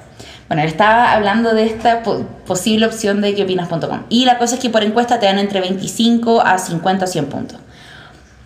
[0.48, 4.82] Bueno, estaba hablando de esta posible opción de queopinas.com y la cosa es que por
[4.82, 7.58] encuesta te dan entre 25 a 50 o 100 puntos.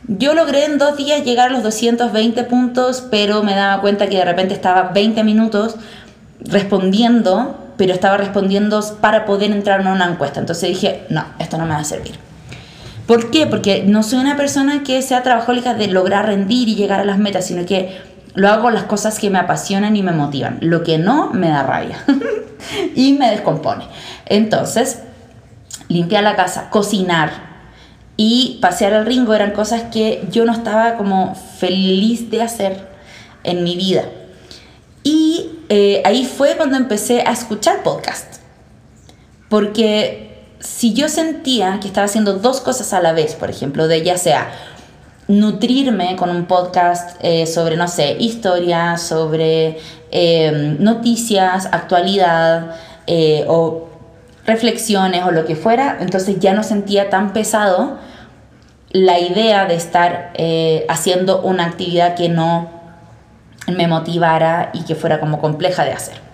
[0.09, 4.19] Yo logré en dos días llegar a los 220 puntos, pero me daba cuenta que
[4.19, 5.77] de repente estaba 20 minutos
[6.41, 10.41] respondiendo pero estaba respondiendo para poder entrar en una encuesta.
[10.41, 12.17] Entonces dije, no, esto no me va a servir.
[13.07, 13.47] ¿Por qué?
[13.47, 17.19] Porque no soy una persona que sea trabajólica de lograr rendir y llegar a las
[17.19, 17.97] metas, sino que
[18.35, 20.59] lo hago las cosas que me apasionan y me motivan.
[20.61, 22.05] Lo que no me da rabia
[22.95, 23.85] y me descompone.
[24.27, 24.99] Entonces,
[25.89, 27.31] limpiar la casa, cocinar
[28.17, 32.89] y pasear al ringo eran cosas que yo no estaba como feliz de hacer
[33.45, 34.03] en mi vida.
[35.03, 38.37] Y eh, ahí fue cuando empecé a escuchar podcast.
[39.49, 44.03] Porque si yo sentía que estaba haciendo dos cosas a la vez, por ejemplo, de
[44.03, 44.51] ya sea
[45.29, 49.79] nutrirme con un podcast eh, sobre, no sé, historia, sobre
[50.11, 52.77] em, noticias, actualidad
[53.07, 53.89] eh, o
[54.47, 57.99] reflexiones o lo que fuera, entonces ya no sentía tan pesado
[58.91, 60.33] la idea de estar
[60.89, 62.78] haciendo una actividad que no
[63.77, 66.29] me motivara y que fuera como compleja de hacer.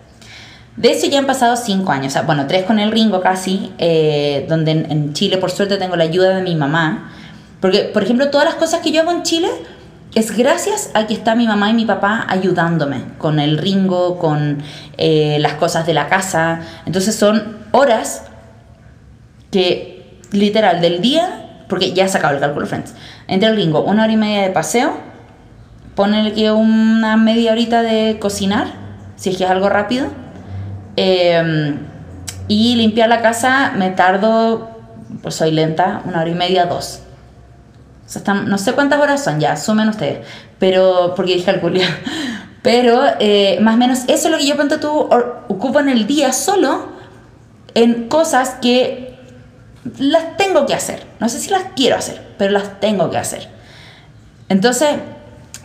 [0.76, 4.72] De eso ya han pasado cinco años, bueno, tres con el Ringo casi, eh, donde
[4.72, 7.12] en, Chile por suerte tengo la ayuda de mi mamá,
[7.60, 9.48] porque por ejemplo todas las cosas que yo hago en Chile
[10.16, 14.62] es gracias a que está mi mamá y mi papá ayudándome con el ringo, con
[14.96, 16.60] eh, las cosas de la casa.
[16.86, 18.24] Entonces son horas
[19.50, 22.94] que literal del día, porque ya he sacado el cálculo, friends,
[23.28, 24.96] entre el ringo, una hora y media de paseo,
[25.94, 28.68] ponele que una media horita de cocinar,
[29.16, 30.08] si es que es algo rápido,
[30.96, 31.78] em,
[32.48, 34.70] y limpiar la casa me tardo,
[35.22, 37.04] pues soy lenta, una hora y media, dos
[38.44, 40.26] no sé cuántas horas son ya, sumen ustedes,
[40.58, 41.84] pero porque dije calculé.
[42.62, 44.88] Pero eh, más o menos eso es lo que yo cuento tú
[45.48, 46.88] ocupo en el día solo
[47.74, 49.18] en cosas que
[49.98, 51.04] las tengo que hacer.
[51.20, 53.50] No sé si las quiero hacer, pero las tengo que hacer.
[54.48, 54.92] Entonces,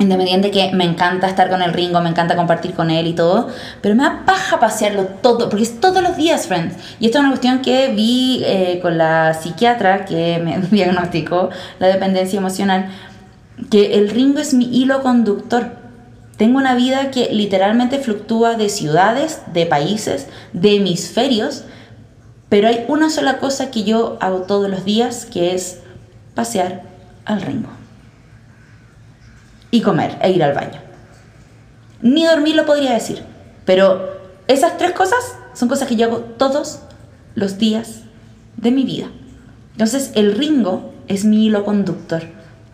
[0.02, 3.50] Independiente que me encanta estar con el Ringo, me encanta compartir con él y todo,
[3.82, 6.78] pero me da paja pasearlo todo, porque es todos los días, friends.
[7.02, 11.88] Y esto es una cuestión que vi eh, con la psiquiatra que me diagnosticó la
[11.88, 12.90] dependencia emocional,
[13.70, 15.74] que el Ringo es mi hilo conductor.
[16.38, 21.66] Tengo una vida que literalmente fluctúa de ciudades, de países, de hemisferios,
[22.48, 25.82] pero hay una sola cosa que yo hago todos los días, que es
[26.36, 26.84] pasear
[27.26, 27.79] al Ringo
[29.72, 30.82] y comer e ir al baño.
[32.02, 33.24] Ni dormir lo podría decir,
[33.66, 35.20] pero esas tres cosas
[35.54, 36.80] son cosas que yo hago todos
[37.36, 38.02] los días
[38.58, 39.08] de mi vida.
[39.74, 42.24] Entonces el ringo es mi hilo conductor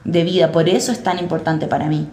[0.03, 2.07] de vida, por eso es tan importante para mí.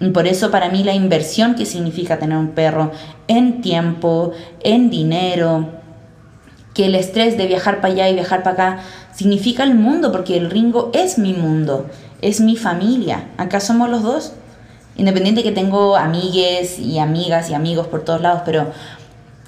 [0.00, 2.90] Y por eso para mí la inversión que significa tener un perro
[3.28, 5.68] en tiempo, en dinero,
[6.74, 8.82] que el estrés de viajar para allá y viajar para acá
[9.14, 11.86] significa el mundo, porque el ringo es mi mundo
[12.22, 13.28] es mi familia.
[13.36, 14.32] Acá somos los dos.
[14.96, 18.70] Independiente que tengo amigues y amigas y amigos por todos lados, pero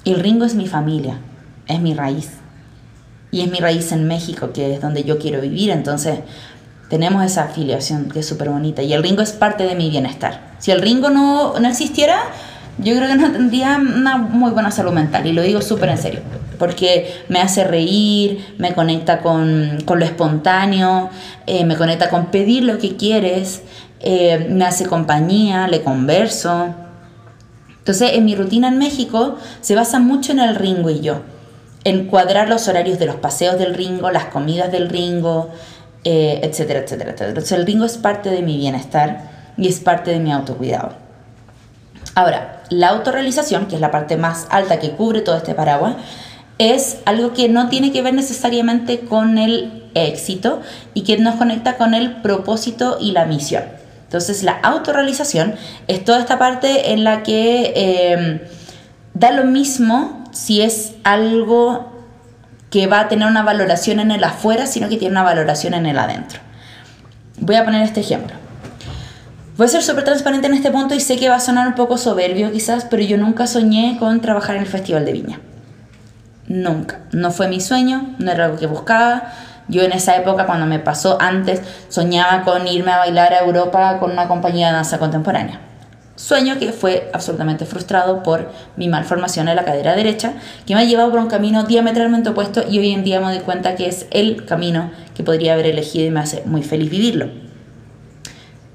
[0.05, 1.19] el Ringo es mi familia,
[1.67, 2.31] es mi raíz.
[3.31, 5.71] Y es mi raíz en México, que es donde yo quiero vivir.
[5.71, 6.19] Entonces,
[6.89, 8.81] tenemos esa afiliación que es súper bonita.
[8.83, 10.53] Y el Ringo es parte de mi bienestar.
[10.59, 12.23] Si el Ringo no, no existiera,
[12.77, 15.25] yo creo que no tendría una muy buena salud mental.
[15.27, 16.21] Y lo digo súper en serio
[16.63, 21.09] porque me hace reír, me conecta con, lo espontáneo,
[21.45, 23.63] eh, me conecta con pedir lo que quieres,
[23.99, 26.73] eh, me hace compañía, le converso.
[27.79, 31.21] Entonces, en mi rutina en México se basa mucho en el ringo y yo,
[31.83, 35.49] en cuadrar los horarios de los paseos del ringo, las comidas del ringo,
[36.05, 37.29] eh, etcétera, etcétera, etcétera.
[37.29, 41.02] Entonces, el ringo es parte de mi bienestar y es parte de mi autocuidado.
[42.15, 45.95] Ahora, la autorrealización, que es la parte más alta que cubre todo este paraguas,
[46.59, 50.61] es algo que no tiene que ver necesariamente con el éxito
[50.93, 53.63] y que nos conecta con el propósito y la misión.
[54.03, 55.55] Entonces la autorrealización
[55.87, 58.39] es toda esta parte en la que em,
[59.15, 61.91] da lo mismo si es algo
[62.69, 65.87] que va a tener una valoración en el afuera, sino que tiene una valoración en
[65.87, 66.39] el adentro.
[67.39, 68.42] Voy a poner este ejemplo.
[69.55, 71.75] Voy a ser súper transparente en este punto y sé que va a sonar un
[71.75, 75.41] poco soberbio quizás, pero yo nunca soñé con trabajar en el Festival de Viña.
[76.47, 77.01] Nunca.
[77.11, 79.31] No fue mi sueño, no era algo que buscaba.
[79.67, 83.99] Yo en esa época, cuando me pasó antes, soñaba con irme a bailar a Europa
[83.99, 85.61] con una compañía de danza contemporánea.
[86.15, 90.33] Sueño que fue absolutamente frustrado por mi malformación en la cadera derecha,
[90.65, 93.41] que me ha llevado por un camino diametralmente opuesto y hoy en día me doy
[93.41, 97.42] cuenta que es el camino que podría haber elegido y me hace muy feliz vivirlo.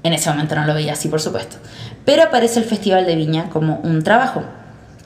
[0.03, 1.57] En ese momento no lo veía así, por supuesto.
[2.05, 4.43] Pero aparece el Festival de Viña como un trabajo,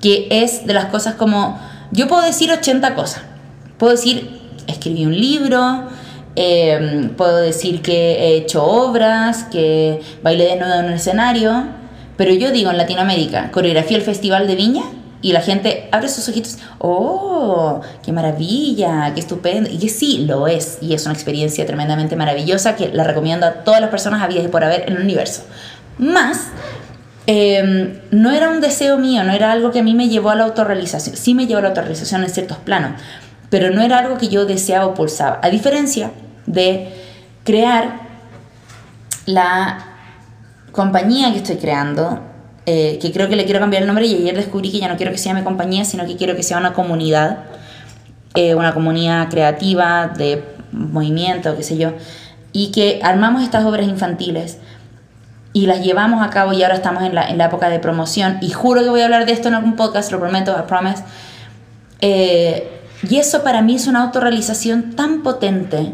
[0.01, 1.59] que es de las cosas como
[1.91, 3.23] yo puedo decir 80 cosas.
[3.77, 5.83] Puedo decir, escribí un libro,
[6.35, 11.65] em, puedo decir que he hecho obras, que bailé de nuevo en un escenario,
[12.17, 14.83] pero yo digo en Latinoamérica, coreografía el Festival de Viña
[15.23, 17.81] y la gente abre sus ojitos, ¡oh!
[18.03, 19.11] ¡Qué maravilla!
[19.15, 19.67] ¡Qué estupendo!
[19.71, 23.63] Y que sí, lo es, y es una experiencia tremendamente maravillosa que la recomiendo a
[23.63, 25.43] todas las personas habidas y por haber en el universo.
[25.97, 26.49] Más,
[27.25, 30.35] Em, no era un deseo mío, no era algo que a mí me llevó a
[30.35, 31.15] la autorrealización.
[31.15, 32.99] Sí me llevó a la autorrealización en ciertos planos,
[33.49, 35.39] pero no era algo que yo deseaba o pulsaba.
[35.41, 36.11] A diferencia
[36.45, 36.93] de
[37.45, 38.01] crear
[39.25, 39.85] la
[40.73, 42.19] compañía que estoy creando,
[42.65, 44.97] eh, que creo que le quiero cambiar el nombre y ayer descubrí que ya no
[44.97, 47.39] quiero que sea mi compañía, sino que quiero que sea una comunidad,
[48.35, 51.93] eh, una comunidad creativa de movimiento, qué sé yo,
[52.51, 54.59] y que armamos estas obras infantiles
[55.51, 58.37] y las llevamos a cabo y ahora estamos en la, en la, época de promoción
[58.41, 61.03] y juro que voy a hablar de esto en algún podcast, lo prometo, I promise.
[62.01, 62.69] Eh,
[63.07, 65.93] y eso para mí es una autorrealización tan potente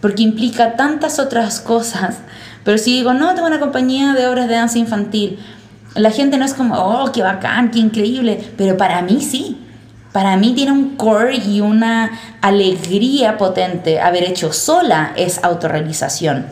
[0.00, 2.18] porque implica tantas otras cosas.
[2.64, 5.38] Pero si digo, no, tengo una compañía de obras de danza infantil,
[5.94, 9.66] la gente no es como, oh, qué bacán, qué increíble, pero para mí sí.
[10.12, 16.46] Para mí tiene un core y una alegría potente haber hecho sola esa autorrealización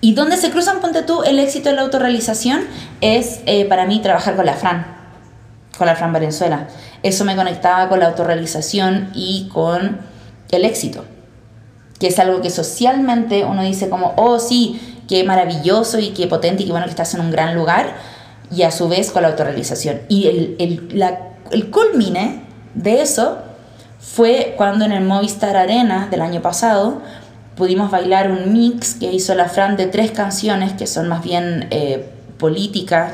[0.00, 2.60] Y donde se cruzan, ponte tú, el éxito de la autorrealización
[3.00, 4.86] es eh, para mí trabajar con la Fran,
[5.76, 6.68] con la Fran Valenzuela.
[7.02, 9.98] Eso me conectaba con la autorrealización y con
[10.52, 11.04] el éxito,
[11.98, 16.62] que es algo que socialmente uno dice como, oh sí, qué maravilloso y qué potente
[16.62, 17.94] y qué bueno que estás en un gran lugar,
[18.54, 20.02] y a su vez con la autorrealización.
[20.08, 21.18] Y el, el, la,
[21.50, 22.42] el culmine
[22.74, 23.38] de eso
[23.98, 27.00] fue cuando en el Movistar Arena del año pasado
[27.56, 31.68] pudimos bailar un mix que hizo la Fran de tres canciones que son más bien
[31.70, 33.12] eh, políticas,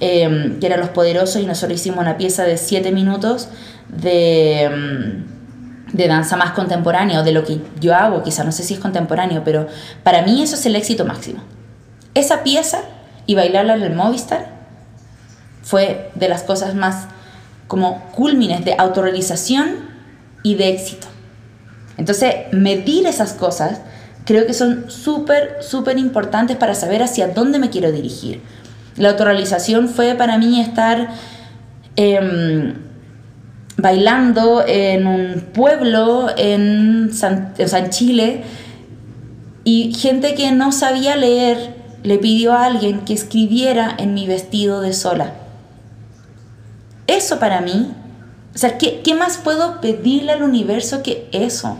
[0.00, 3.48] em, que eran Los Poderosos, y nosotros hicimos una pieza de siete minutos
[3.88, 5.35] de, em,
[5.92, 8.80] de danza más contemporánea, o de lo que yo hago, quizá no sé si es
[8.80, 9.66] contemporáneo, pero
[10.02, 11.42] para mí eso es el éxito máximo.
[12.14, 12.80] Esa pieza
[13.26, 14.48] y bailarla en el Movistar
[15.62, 17.08] fue de las cosas más
[17.66, 19.86] como culmines de autorrealización
[20.42, 21.08] y de éxito.
[21.96, 23.80] Entonces, medir esas cosas
[24.24, 28.42] creo que son súper, súper importantes para saber hacia dónde me quiero dirigir.
[28.96, 31.08] La autorrealización fue para mí estar
[31.96, 32.74] em,
[33.76, 38.42] bailando en un pueblo en San, en Chile
[39.64, 44.80] y gente que no sabía leer le pidió a alguien que escribiera en mi vestido
[44.80, 45.32] de sola.
[47.06, 47.92] Eso para mí,
[48.54, 51.78] o sea, ¿qué, qué más puedo pedirle al universo que eso?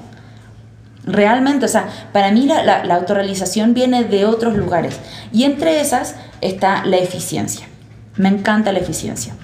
[1.05, 4.99] Realmente, o sea, para mí la, la, autorrealización viene de otros lugares.
[5.33, 7.69] Y entre esas está la eficiencia.
[8.17, 9.35] Me encanta la eficiencia.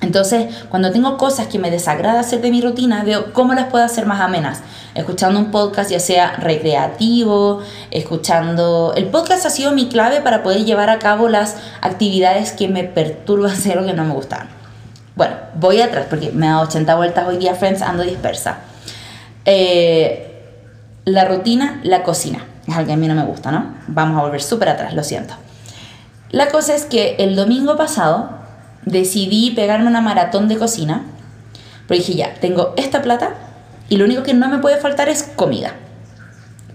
[0.00, 3.84] Entonces, cuando tengo cosas que me desagrada hacer de mi rutina, veo cómo las puedo
[3.84, 4.60] hacer más amenas.
[4.94, 8.92] Escuchando un podcast, ya sea recreativo, escuchando...
[8.96, 12.84] El podcast ha sido mi clave para poder llevar a cabo las actividades que me
[12.84, 14.48] perturban hacer o que no me gustan.
[15.16, 18.58] Bueno, voy atrás porque me ha dado 80 vueltas hoy día, friends, ando dispersa.
[19.44, 20.44] Eh,
[21.04, 22.44] la rutina, la cocina.
[22.68, 23.74] Es algo que a mí no me gusta, ¿no?
[23.88, 25.34] Vamos a volver súper atrás, lo siento.
[26.30, 28.38] La cosa es que el domingo pasado
[28.90, 31.02] decidí pegarme una maratón de cocina.
[31.86, 33.30] Pero dije, ya, tengo esta plata
[33.88, 35.72] y lo único que no me puede faltar es comida.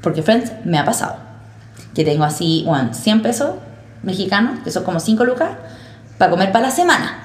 [0.02, 1.18] Porque, friends, me ha pasado.
[1.94, 3.56] Que tengo así, bueno, 100 pesos
[4.02, 5.52] mexicanos, que son como 5 lucas,
[6.18, 7.20] para comer para la semana.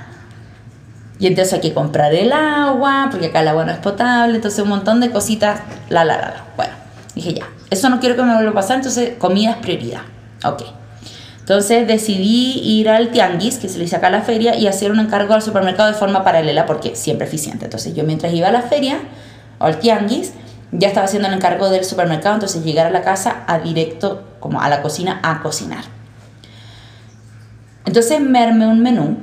[1.19, 4.61] Y entonces hay que comprar el agua, porque acá el agua no es potable, entonces
[4.61, 6.45] un montón de cositas, la, la, la, la.
[6.57, 6.73] Bueno,
[7.19, 10.03] Dije, ya, eso no quiero que me vuelva a pasar, entonces comida es prioridad.
[10.45, 10.63] Ok.
[11.49, 14.93] Entonces decidí ir al tianguis, que se le dice acá a la feria, y hacer
[14.93, 17.65] un encargo al supermercado de forma paralela, porque siempre eficiente.
[17.65, 18.99] Entonces yo mientras iba a la feria
[19.59, 20.35] o al tianguis,
[20.73, 24.61] ya estaba haciendo el encargo del supermercado, entonces llegar a la casa a directo, como
[24.61, 25.85] a la cocina, a cocinar.
[27.87, 29.17] Entonces me armé un menú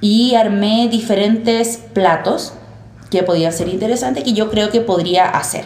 [0.00, 2.52] y armé diferentes platos
[3.10, 5.64] que podían ser interesantes que yo creo que podría hacer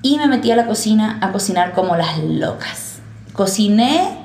[0.00, 2.89] y me metí a la cocina a cocinar como las locas.
[3.32, 4.16] Cociné,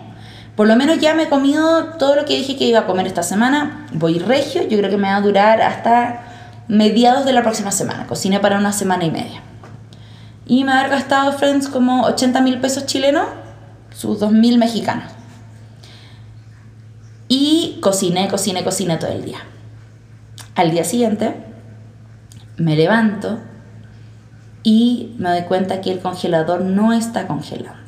[0.56, 3.08] por lo menos ya me he comido todo lo que dije que iba a comer
[3.08, 3.88] esta semana.
[3.94, 6.24] Voy regio, yo creo que me va a durar hasta
[6.68, 8.08] mediados de la próxima semana.
[8.08, 9.42] Cociné para una semana y media.
[10.46, 13.28] Y me ha gastado, friends, como 80 mil pesos chilenos,
[13.92, 15.12] sus 2 mil mexicanos.
[17.28, 19.40] Y cociné, cociné, cociné todo el día.
[20.56, 21.36] Al día siguiente,
[22.58, 23.40] me levanto,
[24.66, 27.85] y me doy cuenta que el congelador no está congelando.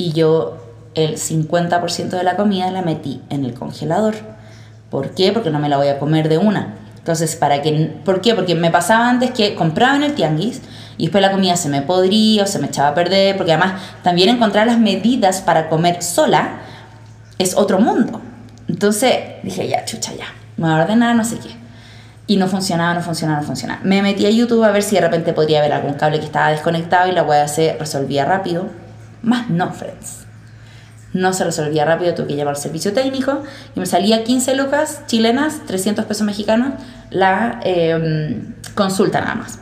[0.00, 0.56] Y yo
[0.94, 4.14] el 50% de la comida la metí en el congelador.
[4.88, 5.30] ¿Por qué?
[5.30, 6.76] Porque no me la voy a comer de una.
[6.96, 7.92] Entonces, ¿para qué?
[8.02, 8.34] ¿por qué?
[8.34, 10.62] Porque me pasaba antes que compraba en el tianguis
[10.96, 13.82] y después la comida se me podría o se me echaba a perder, porque además
[14.02, 16.60] también encontrar las medidas para comer sola
[17.36, 18.22] es otro mundo.
[18.68, 21.60] Entonces dije, ya, chucha, ya, me voy a ordenar, no sé qué
[22.26, 23.80] y no funcionaba, no funcionaba, no funcionaba.
[23.82, 26.50] Me metí a YouTube a ver si de repente podría haber algún cable que estaba
[26.50, 28.68] desconectado y la web se resolvía rápido.
[29.22, 30.26] Más no, friends.
[31.12, 33.42] No se resolvía rápido, tuve que llevar al servicio técnico
[33.74, 36.74] y me salía 15 lucas chilenas, 300 pesos mexicanos,
[37.10, 39.58] la em, consulta nada más.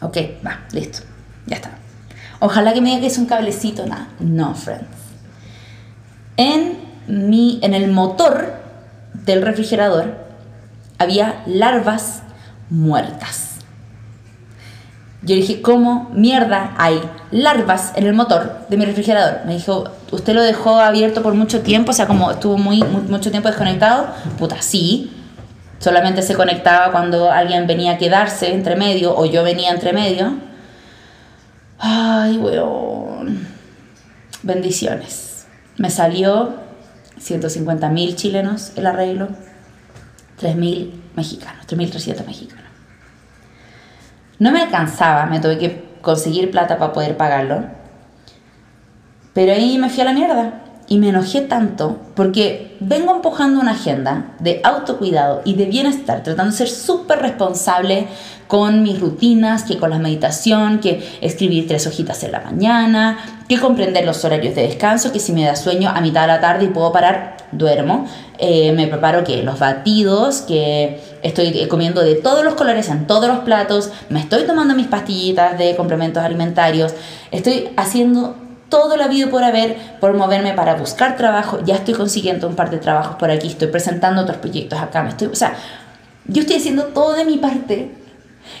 [0.00, 1.00] Ok, va, listo,
[1.46, 1.70] ya está.
[2.38, 4.08] Ojalá que me diga que es un cablecito, nada.
[4.20, 4.86] No, friends.
[6.36, 8.54] En, mi, en el motor
[9.24, 10.16] del refrigerador
[10.98, 12.22] había larvas
[12.70, 13.53] muertas.
[15.24, 17.00] Yo dije, ¿cómo mierda hay
[17.30, 19.46] larvas en el motor de mi refrigerador?
[19.46, 21.92] Me dijo, ¿usted lo dejó abierto por mucho tiempo?
[21.92, 24.08] O sea, como estuvo muy, mucho tiempo desconectado.
[24.38, 25.10] Puta, sí.
[25.78, 30.34] Solamente se conectaba cuando alguien venía a quedarse entre medio o yo venía entre medio.
[31.78, 33.48] Ay, weón.
[34.42, 35.46] Bendiciones.
[35.78, 36.54] Me salió
[37.18, 39.28] 150 mil chilenos el arreglo.
[40.40, 42.64] 3.000 mexicanos, 3.300 mexicanos.
[44.44, 47.64] No me alcanzaba, me tuve que conseguir plata para poder pagarlo.
[49.32, 53.70] Pero ahí me fui a la mierda y me enojé tanto porque vengo empujando una
[53.70, 58.06] agenda de autocuidado y de bienestar, tratando de ser súper responsable
[58.46, 63.16] con mis rutinas, que con la meditación, que escribir tres hojitas en la mañana,
[63.48, 66.40] que comprender los horarios de descanso, que si me da sueño a mitad de la
[66.42, 68.06] tarde y puedo parar, duermo.
[68.38, 73.26] Eh, me preparo que los batidos, que estoy comiendo de todos los colores en todos
[73.26, 76.94] los platos, me estoy tomando mis pastillitas de complementos alimentarios,
[77.32, 78.36] estoy haciendo
[78.68, 82.70] todo lo habido por haber, por moverme para buscar trabajo, ya estoy consiguiendo un par
[82.70, 85.54] de trabajos por aquí, estoy presentando otros proyectos acá, me estoy, o sea,
[86.26, 87.90] yo estoy haciendo todo de mi parte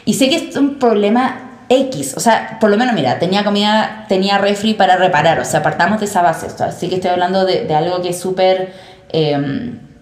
[0.06, 4.06] y sé que es un problema X, o sea, por lo menos, mira, tenía comida,
[4.08, 7.66] tenía refri para reparar, o sea, apartamos de esa base, así que estoy hablando de,
[7.66, 8.72] de algo que es súper...
[9.10, 9.93] Em,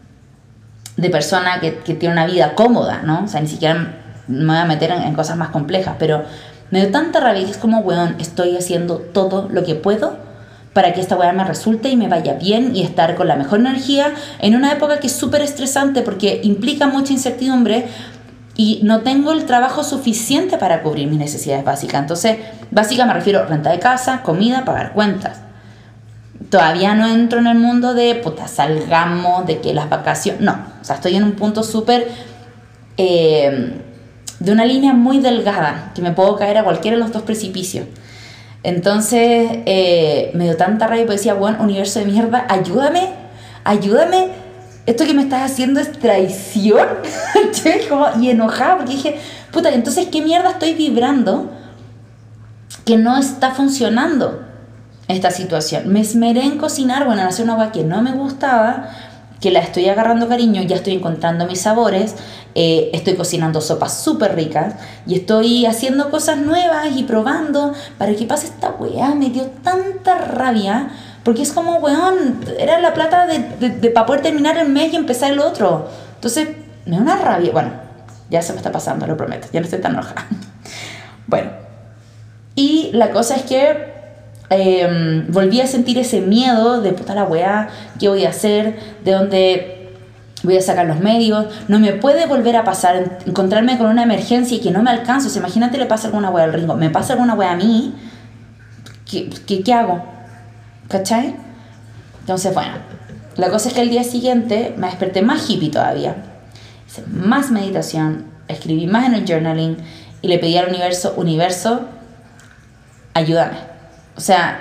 [1.03, 3.25] de persona que, que, tiene una vida cómoda, ¿no?
[3.25, 3.95] O sea, ni siquiera
[4.29, 6.25] me voy a meter en, cosas más complejas, pero
[6.71, 10.17] me dio tanta rabia es como, weón, estoy haciendo todo lo que puedo
[10.73, 13.61] para que esta weá me resulte y me vaya bien y estar con la mejor
[13.61, 17.89] energía en una época que es súper estresante porque implica mucha incertidumbre,
[18.55, 22.03] y no tengo el trabajo suficiente para cubrir mis necesidades básicas.
[22.03, 22.39] Entonces,
[22.71, 25.41] básica me refiero a renta de casa, comida, pagar cuentas.
[26.53, 30.43] Todavía no entro en el mundo de, puta, salgamos, de que las vacaciones...
[30.43, 32.07] No, o sea, estoy en un punto súper...
[32.99, 33.81] Eh,
[34.39, 37.87] de una línea muy delgada, que me puedo caer a cualquiera de los dos precipicios.
[38.65, 43.09] Entonces, eh, me dio tanta rabia, porque decía, bueno, universo de mierda, ayúdame,
[43.65, 44.29] ayúdame
[44.85, 46.87] esto que me estás haciendo es traición.
[48.21, 49.19] y enojada, porque dije,
[49.53, 51.51] puta, entonces, ¿qué mierda estoy vibrando
[52.85, 54.52] que no está funcionando
[55.09, 55.93] esta situación?
[55.93, 58.91] Me esmeré en cocinar, bueno, en hacer una agua que no me gustaba,
[59.41, 62.15] que la estoy agarrando cariño, ya estoy encontrando mis sabores,
[62.55, 64.75] eh, estoy cocinando sopas súper ricas
[65.05, 69.15] y estoy haciendo cosas nuevas y probando para que pase esta weá.
[69.17, 70.91] Me dio tanta rabia
[71.25, 74.97] porque es como, weón, era la plata de, de, para poder terminar el mes y
[74.97, 75.89] empezar el otro.
[76.15, 76.49] Entonces,
[76.87, 77.51] me da una rabia.
[77.53, 77.73] Bueno,
[78.31, 79.49] ya se me está pasando, lo prometo.
[79.53, 80.27] Ya no estoy tan enojada.
[81.25, 81.53] Bueno,
[82.57, 84.02] y la cosa es que
[84.61, 88.79] em, volví a sentir ese miedo de puta la weá, ¿qué voy a hacer?
[89.05, 89.93] ¿De dónde
[90.43, 91.47] voy a sacar los medios?
[91.69, 95.29] No me puede volver a pasar, encontrarme con una emergencia y que no me alcanzo.
[95.29, 97.95] O imagínate le pasa alguna weá al ringo, me pasa alguna weá a mí,
[99.11, 100.05] ¿qué, qué, qué hago?
[100.89, 101.37] ¿Cachai?
[102.21, 102.75] Entonces, bueno,
[103.37, 106.17] la cosa es que el día siguiente me desperté más hippie todavía.
[106.87, 109.77] Hice más meditación, escribí más en el journaling
[110.21, 111.83] y le pedí al universo, universo,
[113.15, 113.72] ayúdame.
[114.17, 114.61] O sea,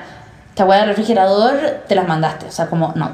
[0.49, 3.11] esta weá del refrigerador te las mandaste, o sea, como no.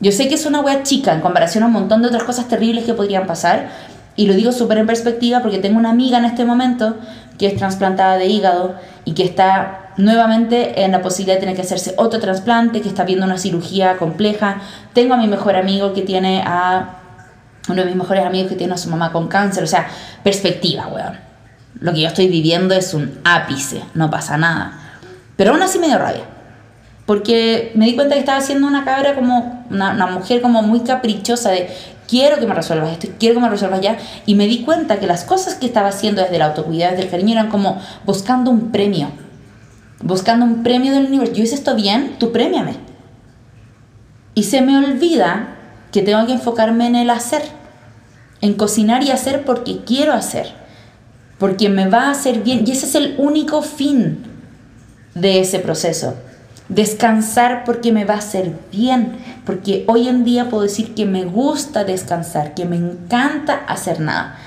[0.00, 2.48] Yo sé que es una weá chica en comparación a un montón de otras cosas
[2.48, 3.68] terribles que podrían pasar,
[4.16, 6.96] y lo digo súper en perspectiva porque tengo una amiga en este momento
[7.38, 8.74] que es trasplantada de hígado
[9.04, 13.04] y que está nuevamente en la posibilidad de tener que hacerse otro trasplante, que está
[13.04, 14.60] viendo una cirugía compleja.
[14.92, 16.96] Tengo a mi mejor amigo que tiene a
[17.68, 19.86] uno de mis mejores amigos que tiene a su mamá con cáncer, o sea,
[20.22, 21.18] perspectiva, weón.
[21.80, 24.79] Lo que yo estoy viviendo es un ápice, no pasa nada.
[25.40, 26.24] Pero aún así me dio rabia.
[27.06, 31.50] Porque me di cuenta que estaba siendo una cabra como, una, mujer como muy caprichosa
[31.50, 31.70] de
[32.06, 33.96] quiero que me resuelvas esto, quiero que me resuelvas ya.
[34.26, 37.10] Y me di cuenta que las cosas que estaba haciendo desde el autocuidado, desde el
[37.10, 39.12] cariño, eran como buscando un premio
[40.02, 41.32] buscando un premio del universo.
[41.32, 42.74] Yo hice esto bien, tú premiame.
[44.34, 45.56] Y se me olvida
[45.92, 47.44] que tengo que enfocarme en el hacer,
[48.42, 50.52] en cocinar y hacer porque quiero hacer,
[51.38, 52.64] porque me va a hacer bien.
[52.66, 54.29] Y ese es el único fin
[55.14, 56.14] de ese proceso.
[56.68, 61.24] Descansar porque me va a hacer bien, porque hoy en día puedo decir que me
[61.24, 64.38] gusta descansar, que me encanta hacer nada.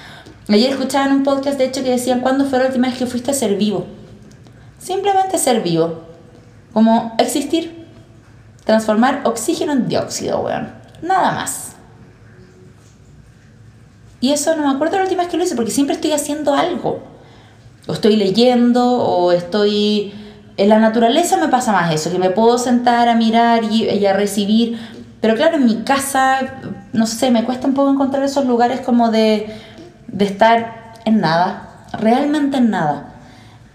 [0.48, 3.32] Ayer escuchaba un podcast, de hecho, que decían, ¿cuándo fue la última vez que fuiste
[3.32, 3.86] a ser vivo?
[4.80, 6.02] Simplemente ser vivo.
[6.74, 7.86] Como existir.
[8.66, 10.72] Transformar oxígeno en dióxido, weón.
[11.02, 11.74] Nada más.
[14.20, 16.54] Y eso no me acuerdo la última vez que lo hice porque siempre estoy haciendo
[16.54, 17.04] algo.
[17.88, 20.14] O estoy leyendo o estoy...
[20.56, 24.14] En la naturaleza me pasa más eso, que me puedo sentar a mirar y, a
[24.14, 24.80] recibir.
[25.20, 26.40] Pero claro, en mi casa,
[26.92, 29.56] no sé, me cuesta un poco encontrar esos lugares como de,
[30.08, 33.14] de estar en nada, realmente en nada.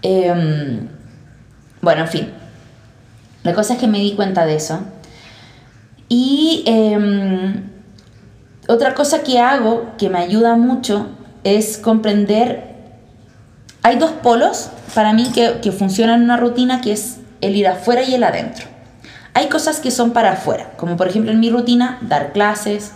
[0.01, 0.79] Eh,
[1.81, 2.29] bueno, en fin.
[3.43, 4.79] La cosa es que me di cuenta de eso.
[6.09, 7.63] Y em,
[8.67, 11.07] otra cosa que hago que me ayuda mucho
[11.43, 12.67] es comprender...
[13.81, 18.03] Hay dos polos para mí que, funcionan en una rutina, que es el ir afuera
[18.03, 18.65] y el adentro.
[19.33, 22.91] Hay cosas que son para afuera, como por ejemplo en mi rutina, dar clases.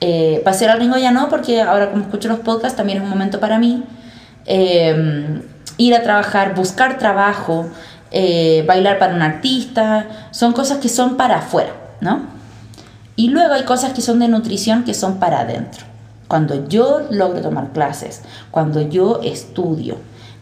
[0.00, 3.10] Eh, pasear al ringo ya no, porque ahora como escucho los podcasts también es un
[3.10, 3.84] momento para mí.
[4.46, 5.42] Em,
[5.76, 7.66] ir a trabajar, buscar trabajo,
[8.10, 12.22] eh, bailar para un artista, son cosas que son para afuera, ¿no?
[13.16, 15.84] Y luego hay cosas que son de nutrición que son para adentro.
[16.26, 19.98] Cuando yo logro tomar clases, cuando yo estudio,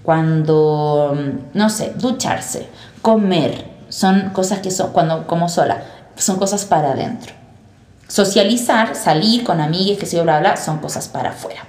[0.08, 1.14] cuando,
[1.52, 2.66] no sé, ducharse,
[3.02, 5.82] comer, son cosas que son, cuando como sola,
[6.16, 7.34] son cosas para adentro.
[8.06, 11.60] Socializar, salir con amigas, que se bla, bla, son cosas para afuera.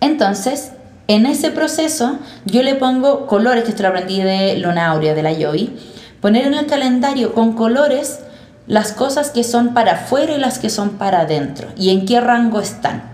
[0.00, 0.72] Entonces,
[1.08, 5.22] en ese proceso, yo le pongo colores, que esto lo aprendí de Luna Aurea, de
[5.22, 5.76] la Yogi,
[6.22, 8.20] poner en el calendario con colores
[8.66, 12.18] las cosas que son para afuera y las que son para adentro, y en qué
[12.22, 13.11] rango están.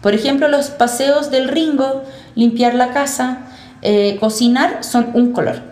[0.00, 3.38] Por ejemplo, los paseos del Ringo, limpiar la casa,
[3.82, 5.62] eh, cocinar, son un color,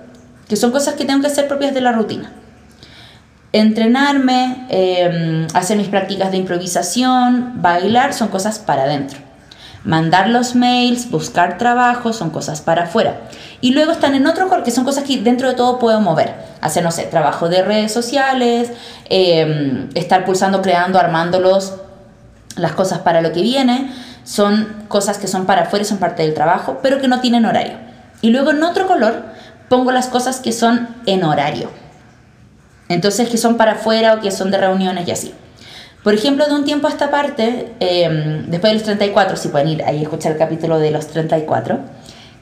[0.48, 2.32] que son cosas que tengo que hacer propias de la rutina.
[3.52, 9.20] Entrenarme, em, hacer mis prácticas de improvisación, bailar, son cosas para adentro.
[9.84, 13.20] Mandar los mails, buscar trabajo, son cosas para afuera.
[13.60, 16.34] Y luego están en otro color, que son cosas que dentro de todo puedo mover.
[16.62, 18.72] Hacer, no sé, trabajo de redes sociales,
[19.10, 21.74] em, estar pulsando, creando, armándolos,
[22.56, 23.90] las cosas para lo que viene.
[24.24, 27.44] Son cosas que son para afuera y son parte del trabajo, pero que no tienen
[27.44, 27.74] horario.
[28.20, 29.24] Y luego en otro color
[29.68, 31.70] pongo las cosas que son en horario
[32.88, 35.34] entonces, que son para afuera o que son de reuniones y así.
[36.02, 39.68] Por ejemplo, de un tiempo a esta parte, em, después de los 34, si pueden
[39.68, 41.78] ir ahí a escuchar el capítulo de los 34,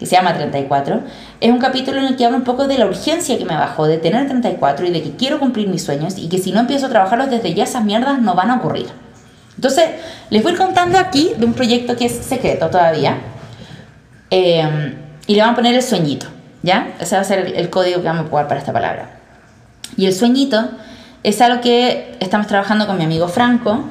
[0.01, 1.01] que se llama 34,
[1.41, 3.87] es un capítulo en el que hablo un poco de la urgencia que me bajó
[3.87, 6.87] de tener 34 y de que quiero cumplir mis sueños y que si no empiezo
[6.87, 8.89] a trabajarlos desde ya esas mierdas no van a ocurrir.
[9.63, 9.91] Entonces,
[10.29, 13.19] les voy contando aquí de un proyecto que es secreto todavía
[14.29, 14.97] em,
[15.29, 16.27] y le van a poner el sueñito,
[16.65, 16.95] ¿ya?
[16.99, 19.21] Ese va a ser el, código que vamos a jugar para esta palabra.
[19.97, 20.69] Y el sueñito
[21.23, 23.85] es algo que estamos trabajando con mi amigo Franco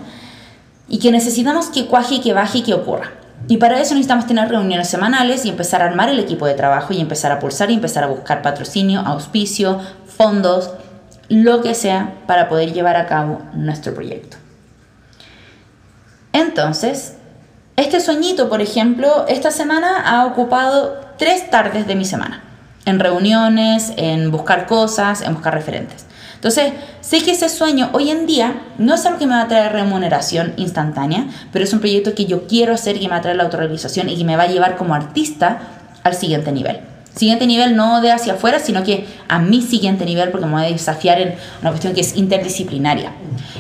[0.90, 3.12] y que necesitamos que cuaje que baje y que ocurra.
[3.48, 6.92] Y para eso necesitamos tener reuniones semanales y empezar a armar el equipo de trabajo
[6.92, 10.70] y empezar a pulsar y empezar a buscar patrocinio, auspicio, fondos,
[11.30, 14.41] lo que sea para poder llevar a cabo nuestro proyecto.
[16.34, 17.16] Entonces,
[17.76, 22.44] este sueñito, por ejemplo, esta semana ha ocupado tres tardes de mi semana
[22.86, 26.06] en reuniones, en buscar cosas, en buscar referentes.
[26.36, 29.48] Entonces, sé que ese sueño hoy en día no es algo que me va a
[29.48, 33.22] traer remuneración instantánea, pero es un proyecto que yo quiero hacer, que me va a
[33.22, 35.60] traer la autorrealización y que me va a llevar como artista
[36.04, 36.80] al siguiente nivel.
[37.16, 40.66] Siguiente nivel no de hacia afuera, sino que a mi siguiente nivel, porque me voy
[40.66, 43.12] a desafiar en una cuestión que es interdisciplinaria.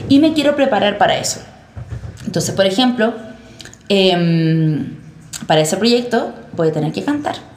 [0.10, 1.42] Y me quiero preparar para eso.
[2.26, 3.14] Entonces, por ejemplo,
[3.90, 4.98] em,
[5.48, 7.52] para ese proyecto voy a tener que cantar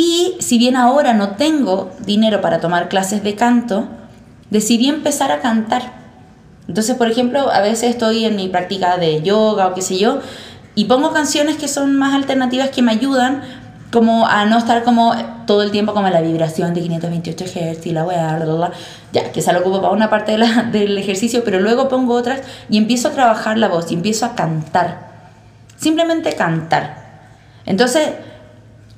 [0.00, 3.86] y si bien ahora no tengo dinero para tomar clases de canto,
[4.48, 6.00] decidí empezar a cantar.
[6.68, 10.20] Entonces, por ejemplo, a veces estoy en mi práctica de yoga o qué sé yo,
[10.74, 13.42] y pongo canciones que son más alternativas que me ayudan
[13.90, 15.14] como a no estar como
[15.46, 18.38] todo el tiempo como la vibración de 528 Hz y la weá,
[19.12, 20.36] ya, que se lo ocupo para una parte
[20.72, 24.34] del ejercicio, pero luego pongo otras y empiezo a trabajar la voz y empiezo a
[24.34, 25.10] cantar.
[25.76, 27.00] Simplemente cantar.
[27.66, 28.10] Entonces,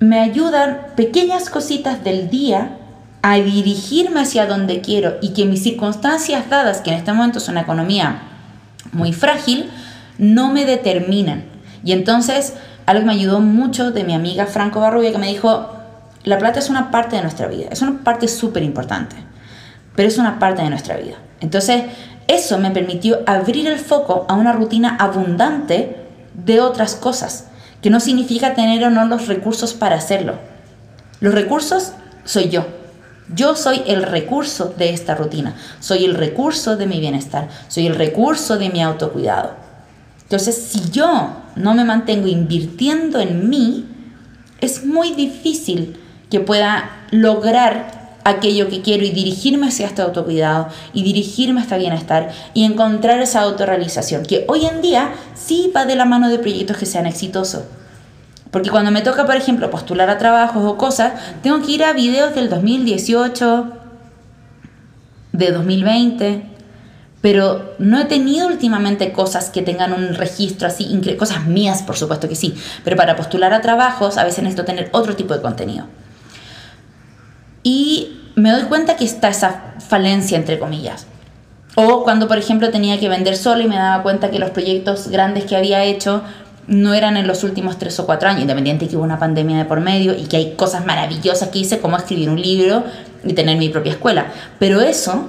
[0.00, 2.76] me ayudan pequeñas cositas del día
[3.22, 7.48] a dirigirme hacia donde quiero y que mis circunstancias dadas, que en este momento es
[7.48, 8.22] una economía
[8.90, 9.70] muy frágil,
[10.18, 11.44] no me determinan.
[11.84, 12.54] Y entonces,
[12.86, 15.70] algo que me ayudó mucho de mi amiga Franco Barrubia, que me dijo,
[16.24, 19.16] la plata es una parte de nuestra vida, es una parte súper importante,
[19.96, 21.16] pero es una parte de nuestra vida.
[21.40, 21.84] Entonces,
[22.28, 25.96] eso me permitió abrir el foco a una rutina abundante
[26.34, 27.48] de otras cosas
[27.82, 30.34] que no significa tener o no los recursos para hacerlo.
[31.20, 31.92] Los recursos
[32.24, 32.66] soy yo.
[33.34, 37.94] Yo soy el recurso de esta rutina, soy el recurso de mi bienestar, soy el
[37.94, 39.54] recurso de mi autocuidado.
[40.22, 43.86] Entonces, si yo no me mantengo invirtiendo en mí,
[44.60, 45.96] es muy difícil
[46.30, 51.78] que pueda lograr aquello que quiero y dirigirme hacia este autocuidado y dirigirme a este
[51.78, 56.38] bienestar y encontrar esa autorrealización, que hoy en día sí va de la mano de
[56.38, 57.64] proyectos que sean exitosos.
[58.50, 61.94] Porque cuando me toca, por ejemplo, postular a trabajos o cosas, tengo que ir a
[61.94, 63.72] videos del 2018,
[65.32, 66.51] de 2020,
[67.22, 72.28] pero no he tenido últimamente cosas que tengan un registro así, cosas mías, por supuesto
[72.28, 72.54] que sí,
[72.84, 75.86] pero para postular a trabajos a veces necesito tener otro tipo de contenido.
[77.62, 81.06] Y me doy cuenta que está esa falencia, entre comillas.
[81.76, 85.08] O cuando, por ejemplo, tenía que vender solo y me daba cuenta que los proyectos
[85.08, 86.22] grandes que había hecho
[86.66, 89.64] no eran en los últimos tres o cuatro años, independiente que hubo una pandemia de
[89.64, 92.84] por medio y que hay cosas maravillosas que hice, como escribir un libro
[93.24, 94.26] y tener mi propia escuela.
[94.58, 95.28] Pero eso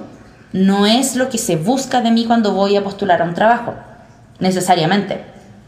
[0.54, 3.74] no es lo que se busca de mí cuando voy a postular a un trabajo,
[4.38, 5.20] necesariamente.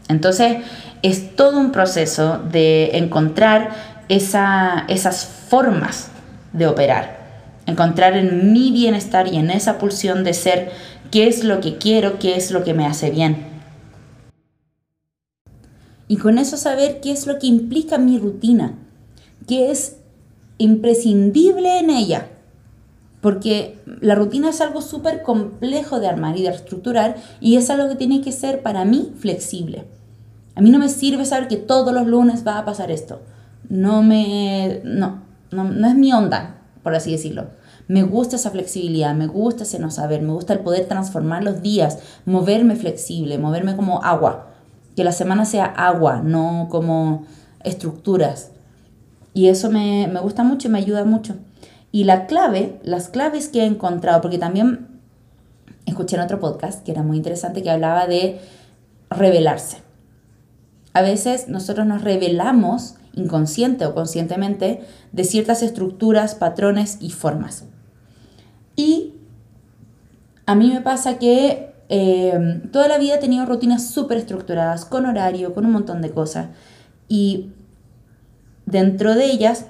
[0.07, 0.59] Entonces,
[1.01, 3.71] es todo un proceso de encontrar
[4.07, 6.07] esa, esas formas
[6.53, 7.17] de operar,
[7.65, 10.71] encontrar en mi bienestar y en esa pulsión de ser
[11.11, 13.45] qué es lo que quiero, qué es lo que me hace bien.
[16.07, 18.75] Y con eso saber qué es lo que implica mi rutina,
[19.49, 19.97] qué es
[20.57, 22.29] imprescindible en ella.
[23.27, 27.89] Porque la rutina es algo súper complejo de armar y de estructurar y es algo
[27.89, 29.83] que tiene que ser para mí flexible.
[30.55, 33.21] A mí no me sirve saber que todos los lunes va a pasar esto.
[33.67, 34.79] No me...
[34.85, 37.49] no, no, no es mi onda, por así decirlo.
[37.89, 41.61] Me gusta esa flexibilidad, me gusta ese no saber, me gusta el poder transformar los
[41.61, 44.53] días, moverme flexible, moverme como agua.
[44.95, 47.25] Que la semana sea agua, no como
[47.61, 48.51] estructuras.
[49.33, 51.35] Y eso me, me gusta mucho y me ayuda mucho.
[51.97, 55.01] Y la clave, las claves que he encontrado, porque también
[55.87, 58.39] escuché en otro podcast que era muy interesante que hablaba de
[59.09, 59.77] revelarse.
[60.93, 64.81] A veces nosotros nos revelamos inconsciente o conscientemente
[65.11, 67.65] de ciertas estructuras, patrones y formas.
[68.75, 69.15] Y
[70.45, 75.07] a mí me pasa que eh, toda la vida he tenido rutinas súper estructuradas, con
[75.07, 76.49] horario, con un montón de cosas.
[77.07, 77.53] Y
[78.67, 79.65] dentro de ellas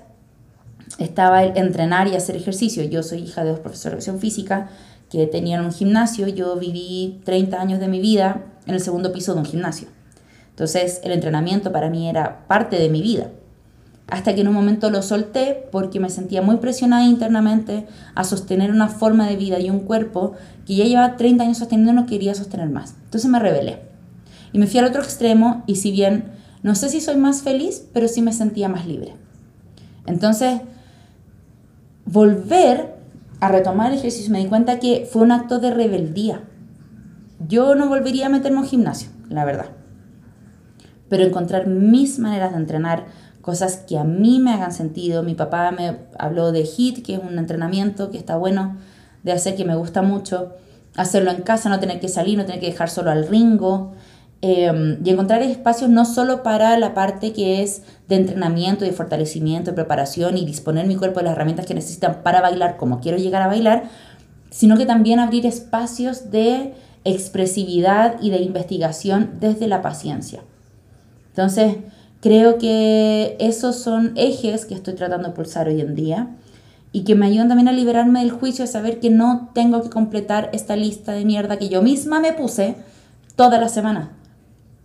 [0.97, 2.83] estaba el entrenar y hacer ejercicio.
[2.83, 4.69] Yo soy hija de dos profesores de educación física
[5.09, 6.27] que tenían un gimnasio.
[6.27, 9.87] Yo viví 30 años de mi vida en el segundo piso de un gimnasio.
[10.49, 13.29] Entonces el entrenamiento para mí era parte de mi vida
[14.09, 17.85] hasta que en un momento lo solté porque me sentía muy presionada internamente
[18.15, 20.33] a sostener una forma de vida y un cuerpo
[20.65, 22.95] que ya llevaba 30 años sosteniendo no quería sostener más.
[23.03, 23.81] Entonces me rebelé.
[24.53, 26.31] Y me fui al otro extremo y si bien
[26.63, 29.15] no sé si soy más feliz, pero sí me sentía más libre.
[30.05, 30.61] Entonces,
[32.07, 32.95] volver
[33.39, 36.41] a retomar el ejercicio me di cuenta que fue un acto de rebeldía.
[37.47, 39.67] Yo no volvería a meterme en gimnasio, la verdad.
[41.09, 43.05] Pero encontrar mis maneras de entrenar,
[43.41, 45.23] cosas que a mí me hagan sentido.
[45.23, 48.77] Mi papá me habló de HIT, que es un entrenamiento que está bueno
[49.23, 50.53] de hacer, que me gusta mucho.
[50.95, 53.93] Hacerlo en casa, no tener que salir, no tener que dejar solo al ringo.
[54.41, 59.71] Em, y encontrar espacios no solo para la parte que es de entrenamiento, de fortalecimiento,
[59.71, 63.17] de preparación y disponer mi cuerpo de las herramientas que necesitan para bailar como quiero
[63.17, 63.85] llegar a bailar,
[64.51, 66.73] sino que también abrir espacios de
[67.03, 70.41] expresividad y de investigación desde la paciencia.
[71.29, 71.77] Entonces,
[72.21, 76.27] Creo que esos son ejes que estoy tratando de pulsar hoy en día
[76.91, 79.89] y que me ayudan también a liberarme del juicio, a saber que no tengo que
[79.89, 82.75] completar esta lista de mierda que yo misma me puse
[83.35, 84.11] toda la semana.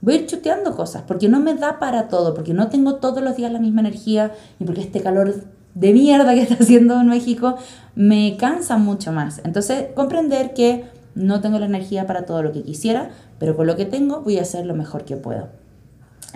[0.02, 3.22] Voy a ir chuteando cosas porque no me da para todo, porque no tengo todos
[3.22, 5.34] los días la misma energía y porque este calor
[5.74, 7.56] de mierda que está haciendo en México
[7.94, 9.40] me cansa mucho más.
[9.44, 10.84] Entonces, comprender que
[11.14, 14.38] no tengo la energía para todo lo que quisiera, pero con lo que tengo voy
[14.38, 15.62] a hacer lo mejor que puedo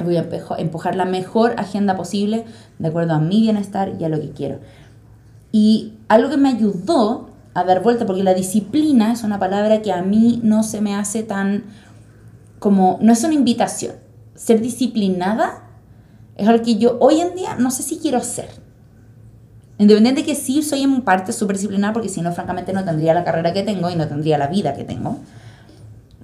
[0.05, 0.27] voy a
[0.59, 2.45] empujar la mejor agenda posible
[2.79, 4.59] de acuerdo a mi bienestar y a lo que quiero.
[5.53, 9.93] Y algo que me ayudó a dar vuelta, porque la disciplina es una palabra que
[9.93, 11.64] a mí no se me hace tan
[12.59, 13.97] como, no es una invitación.
[14.35, 15.65] Ser disciplinada
[16.37, 18.49] es algo que yo hoy en día no sé si quiero ser.
[19.79, 23.15] Independiente de que sí soy en parte súper disciplinada, porque si no, francamente no tendría
[23.15, 25.19] la carrera que tengo y no tendría la vida que tengo.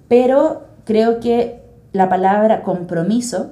[0.09, 1.63] Pero creo que
[1.93, 3.51] la palabra compromiso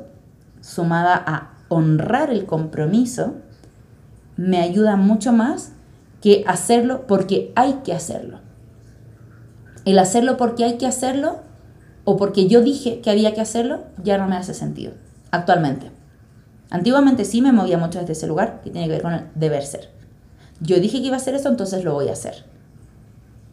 [0.60, 3.34] sumada a honrar el compromiso,
[4.36, 5.72] me ayuda mucho más
[6.20, 8.40] que hacerlo porque hay que hacerlo.
[9.84, 11.40] El hacerlo porque hay que hacerlo
[12.04, 14.92] o porque yo dije que había que hacerlo ya no me hace sentido
[15.30, 15.90] actualmente.
[16.70, 19.64] Antiguamente sí me movía mucho desde ese lugar que tiene que ver con el deber
[19.64, 19.90] ser.
[20.60, 22.44] Yo dije que iba a hacer esto, entonces lo voy a hacer.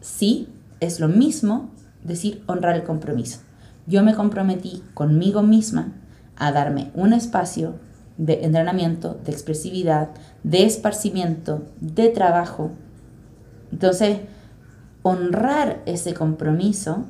[0.00, 0.48] Sí,
[0.80, 1.70] es lo mismo
[2.04, 3.40] decir honrar el compromiso.
[3.86, 5.92] Yo me comprometí conmigo misma
[6.36, 7.74] a darme un espacio
[8.18, 10.10] de entrenamiento, de expresividad,
[10.42, 12.70] de esparcimiento, de trabajo.
[13.72, 14.18] Entonces,
[15.02, 17.04] honrar ese compromiso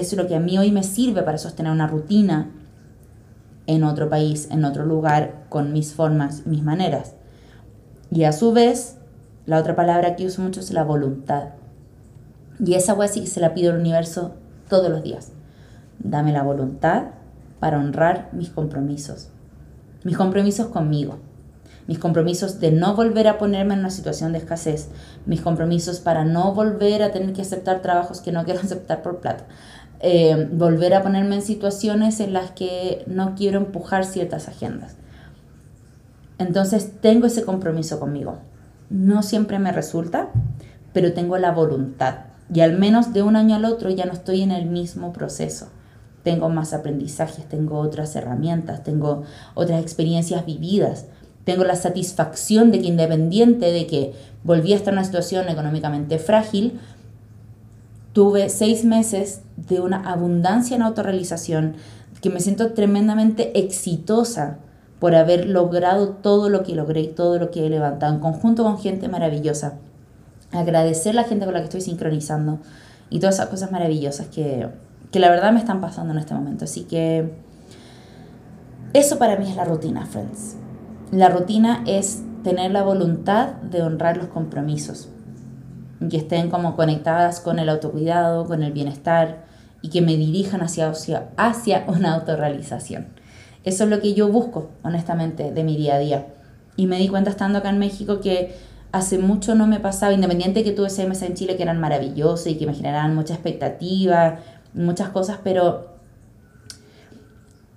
[0.00, 2.50] es lo que a mí hoy me sirve para sostener una rutina
[3.66, 7.14] en otro país, en otro lugar, con mis formas, mis maneras.
[8.10, 8.98] Y a su vez,
[9.46, 11.50] la otra palabra que uso mucho es la voluntad.
[12.58, 14.34] Y esa voy sí que se la pido al universo
[14.68, 15.32] todos los días.
[15.98, 17.04] Dame la voluntad
[17.60, 19.28] para honrar mis compromisos.
[20.04, 21.18] Mis compromisos conmigo.
[21.86, 24.88] Mis compromisos de no volver a ponerme en una situación de escasez.
[25.24, 29.20] Mis compromisos para no volver a tener que aceptar trabajos que no quiero aceptar por
[29.20, 29.46] plata.
[30.00, 34.96] Eh, volver a ponerme en situaciones en las que no quiero empujar ciertas agendas.
[36.38, 38.38] Entonces tengo ese compromiso conmigo.
[38.90, 40.28] No siempre me resulta,
[40.92, 42.26] pero tengo la voluntad.
[42.52, 45.68] Y al menos de un año al otro ya no estoy en el mismo proceso
[46.26, 49.22] tengo más aprendizajes, tengo otras herramientas, tengo
[49.54, 51.06] otras experiencias vividas.
[51.44, 56.18] tengo la satisfacción de que independiente de que volví a estar en una situación económicamente
[56.18, 56.80] frágil,
[58.16, 61.74] tuve seis meses de una abundancia en autorrealización,
[62.22, 64.56] que me siento tremendamente exitosa
[64.98, 68.62] por haber logrado todo lo que logré y todo lo que he levantado en conjunto
[68.62, 69.74] con gente maravillosa.
[70.50, 72.58] Agradecer a la gente con la que estoy sincronizando
[73.10, 74.66] y todas esas cosas maravillosas que,
[75.12, 76.64] que la verdad me están pasando en este momento.
[76.64, 77.34] Así que
[78.94, 80.56] eso para mí es la rutina, friends.
[81.12, 85.10] La rutina es tener la voluntad de honrar los compromisos,
[86.10, 89.44] que estén como conectadas con el autocuidado, con el bienestar
[89.82, 90.92] y que me dirijan hacia,
[91.36, 93.06] hacia, una autorrealización.
[93.64, 96.26] Eso es lo que yo busco, honestamente, de mi día a día.
[96.76, 98.54] Y me di cuenta estando acá en México que
[98.92, 102.46] hace mucho no me pasaba, independiente que tuve seis meses en Chile que eran maravillosos
[102.46, 104.38] y que me generaban mucha expectativa,
[104.72, 105.96] muchas cosas, pero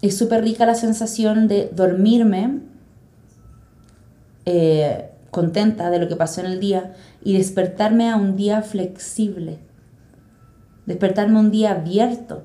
[0.01, 2.59] es súper rica la sensación de dormirme
[4.45, 9.60] eh, contenta de lo que pasó en el día y despertarme a un día flexible,
[10.86, 12.44] despertarme a un día abierto,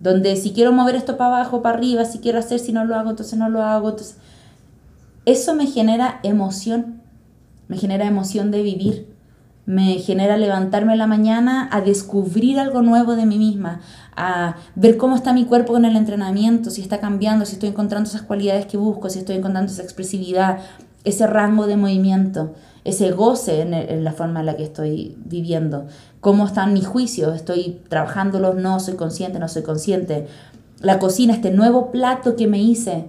[0.00, 2.96] donde si quiero mover esto para abajo, para arriba, si quiero hacer, si no lo
[2.96, 3.90] hago, entonces no lo hago.
[3.90, 4.18] Entonces,
[5.24, 7.00] eso me genera emoción,
[7.68, 9.16] me genera emoción de vivir,
[9.64, 13.80] me genera levantarme en la mañana a descubrir algo nuevo de mí misma,
[14.14, 18.08] a ver cómo está mi cuerpo con el entrenamiento, si está cambiando, si estoy encontrando
[18.08, 20.60] esas cualidades que busco, si estoy encontrando esa expresividad,
[21.06, 22.54] ese rango de movimiento,
[22.84, 25.86] ese goce en, la forma en la que estoy viviendo,
[26.20, 30.26] cómo están mis juicios, estoy trabajándolos, no soy consciente, no soy consciente,
[30.80, 33.04] la cocina, este nuevo plato que me hice,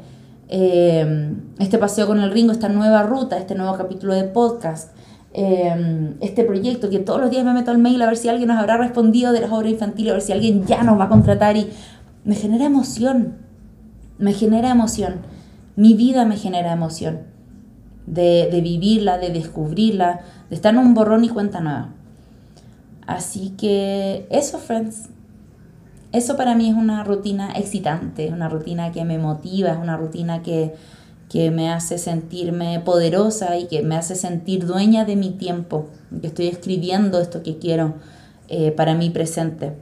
[0.47, 4.95] eh, este paseo con el Ringo, esta nueva ruta, este nuevo capítulo de podcast,
[5.33, 8.49] eh, este proyecto que todos los días me meto al mail a ver si alguien
[8.49, 11.09] nos habrá respondido de las obras infantiles, a ver si alguien ya nos va a
[11.09, 11.67] contratar y
[12.25, 13.37] me genera emoción,
[14.19, 15.15] me genera emoción,
[15.75, 17.36] mi vida me genera emoción
[18.07, 21.89] de, vivirla, de descubrirla, de estar en un borrón y cuenta nueva.
[23.05, 25.09] Así que eso, friends.
[26.13, 30.41] Eso para mí es una rutina excitante, una rutina que me motiva, es una rutina
[30.41, 30.73] que,
[31.51, 35.87] me hace sentirme poderosa y que me hace sentir dueña de mi tiempo,
[36.19, 37.95] que estoy escribiendo esto que quiero
[38.47, 39.73] eh, para mi presente.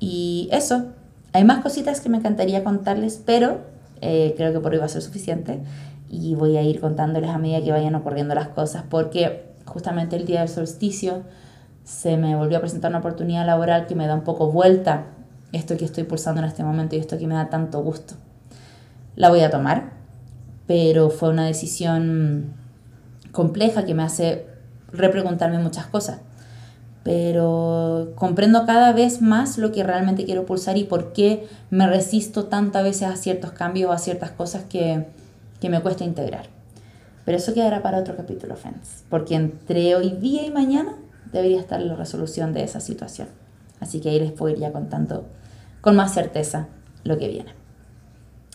[0.00, 0.86] Y eso,
[1.32, 3.60] hay más cositas que me encantaría contarles, pero
[4.02, 5.60] eh, creo que por hoy va a ser suficiente
[6.22, 10.26] y voy a ir contándoles a medida que vayan ocurriendo las cosas, porque justamente el
[10.26, 11.22] día del solsticio
[11.82, 15.06] se me volvió a presentar una oportunidad laboral que me da un poco vuelta
[15.52, 18.14] esto que estoy pulsando en este momento y esto que me da tanto gusto.
[19.16, 19.92] La voy a tomar,
[20.66, 22.54] pero fue una decisión
[23.32, 24.46] compleja que me hace
[24.92, 26.20] repreguntarme muchas cosas.
[27.02, 32.46] Pero comprendo cada vez más lo que realmente quiero pulsar y por qué me resisto
[32.46, 35.06] tantas veces a ciertos cambios o a ciertas cosas que,
[35.64, 36.44] que me cuesta integrar.
[37.24, 40.94] Pero eso quedará para otro capítulo, friends, porque entre hoy día y mañana
[41.32, 43.28] debería estar la resolución de esa situación.
[43.80, 45.24] Así que ahí les puedo ir ya contando
[45.80, 46.68] con más certeza
[47.02, 47.54] lo que viene.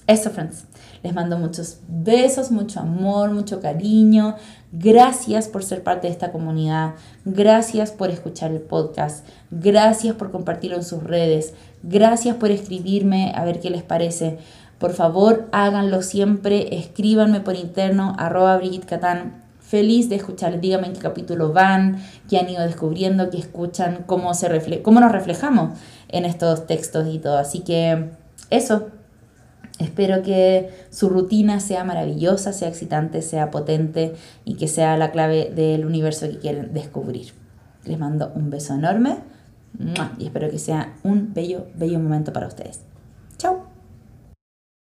[0.05, 0.65] Eso, friends.
[1.01, 4.35] Les mando muchos besos, mucho amor, mucho cariño.
[4.71, 6.93] Gracias por ser parte de esta comunidad.
[7.25, 9.25] Gracias por escuchar el podcast.
[9.49, 11.55] Gracias por compartirlo en sus redes.
[11.81, 14.37] Gracias por escribirme a ver qué les parece.
[14.79, 19.43] Por favor, háganlo siempre, escríbanme por interno, arroba Brigitte Catán.
[19.59, 24.33] Feliz de escuchar, díganme en qué capítulo van, qué han ido descubriendo, qué escuchan, cómo,
[24.33, 25.77] se refle cómo nos reflejamos
[26.07, 27.37] en estos textos y todo.
[27.37, 28.09] Así que
[28.49, 28.87] eso,
[29.79, 34.13] Espero que su rutina sea maravillosa, sea excitante, sea potente
[34.43, 37.33] y que sea la clave del universo que quieren descubrir.
[37.85, 39.19] Les mando un beso enorme
[40.17, 42.88] y espero que sea un bello, bello momento para ustedes.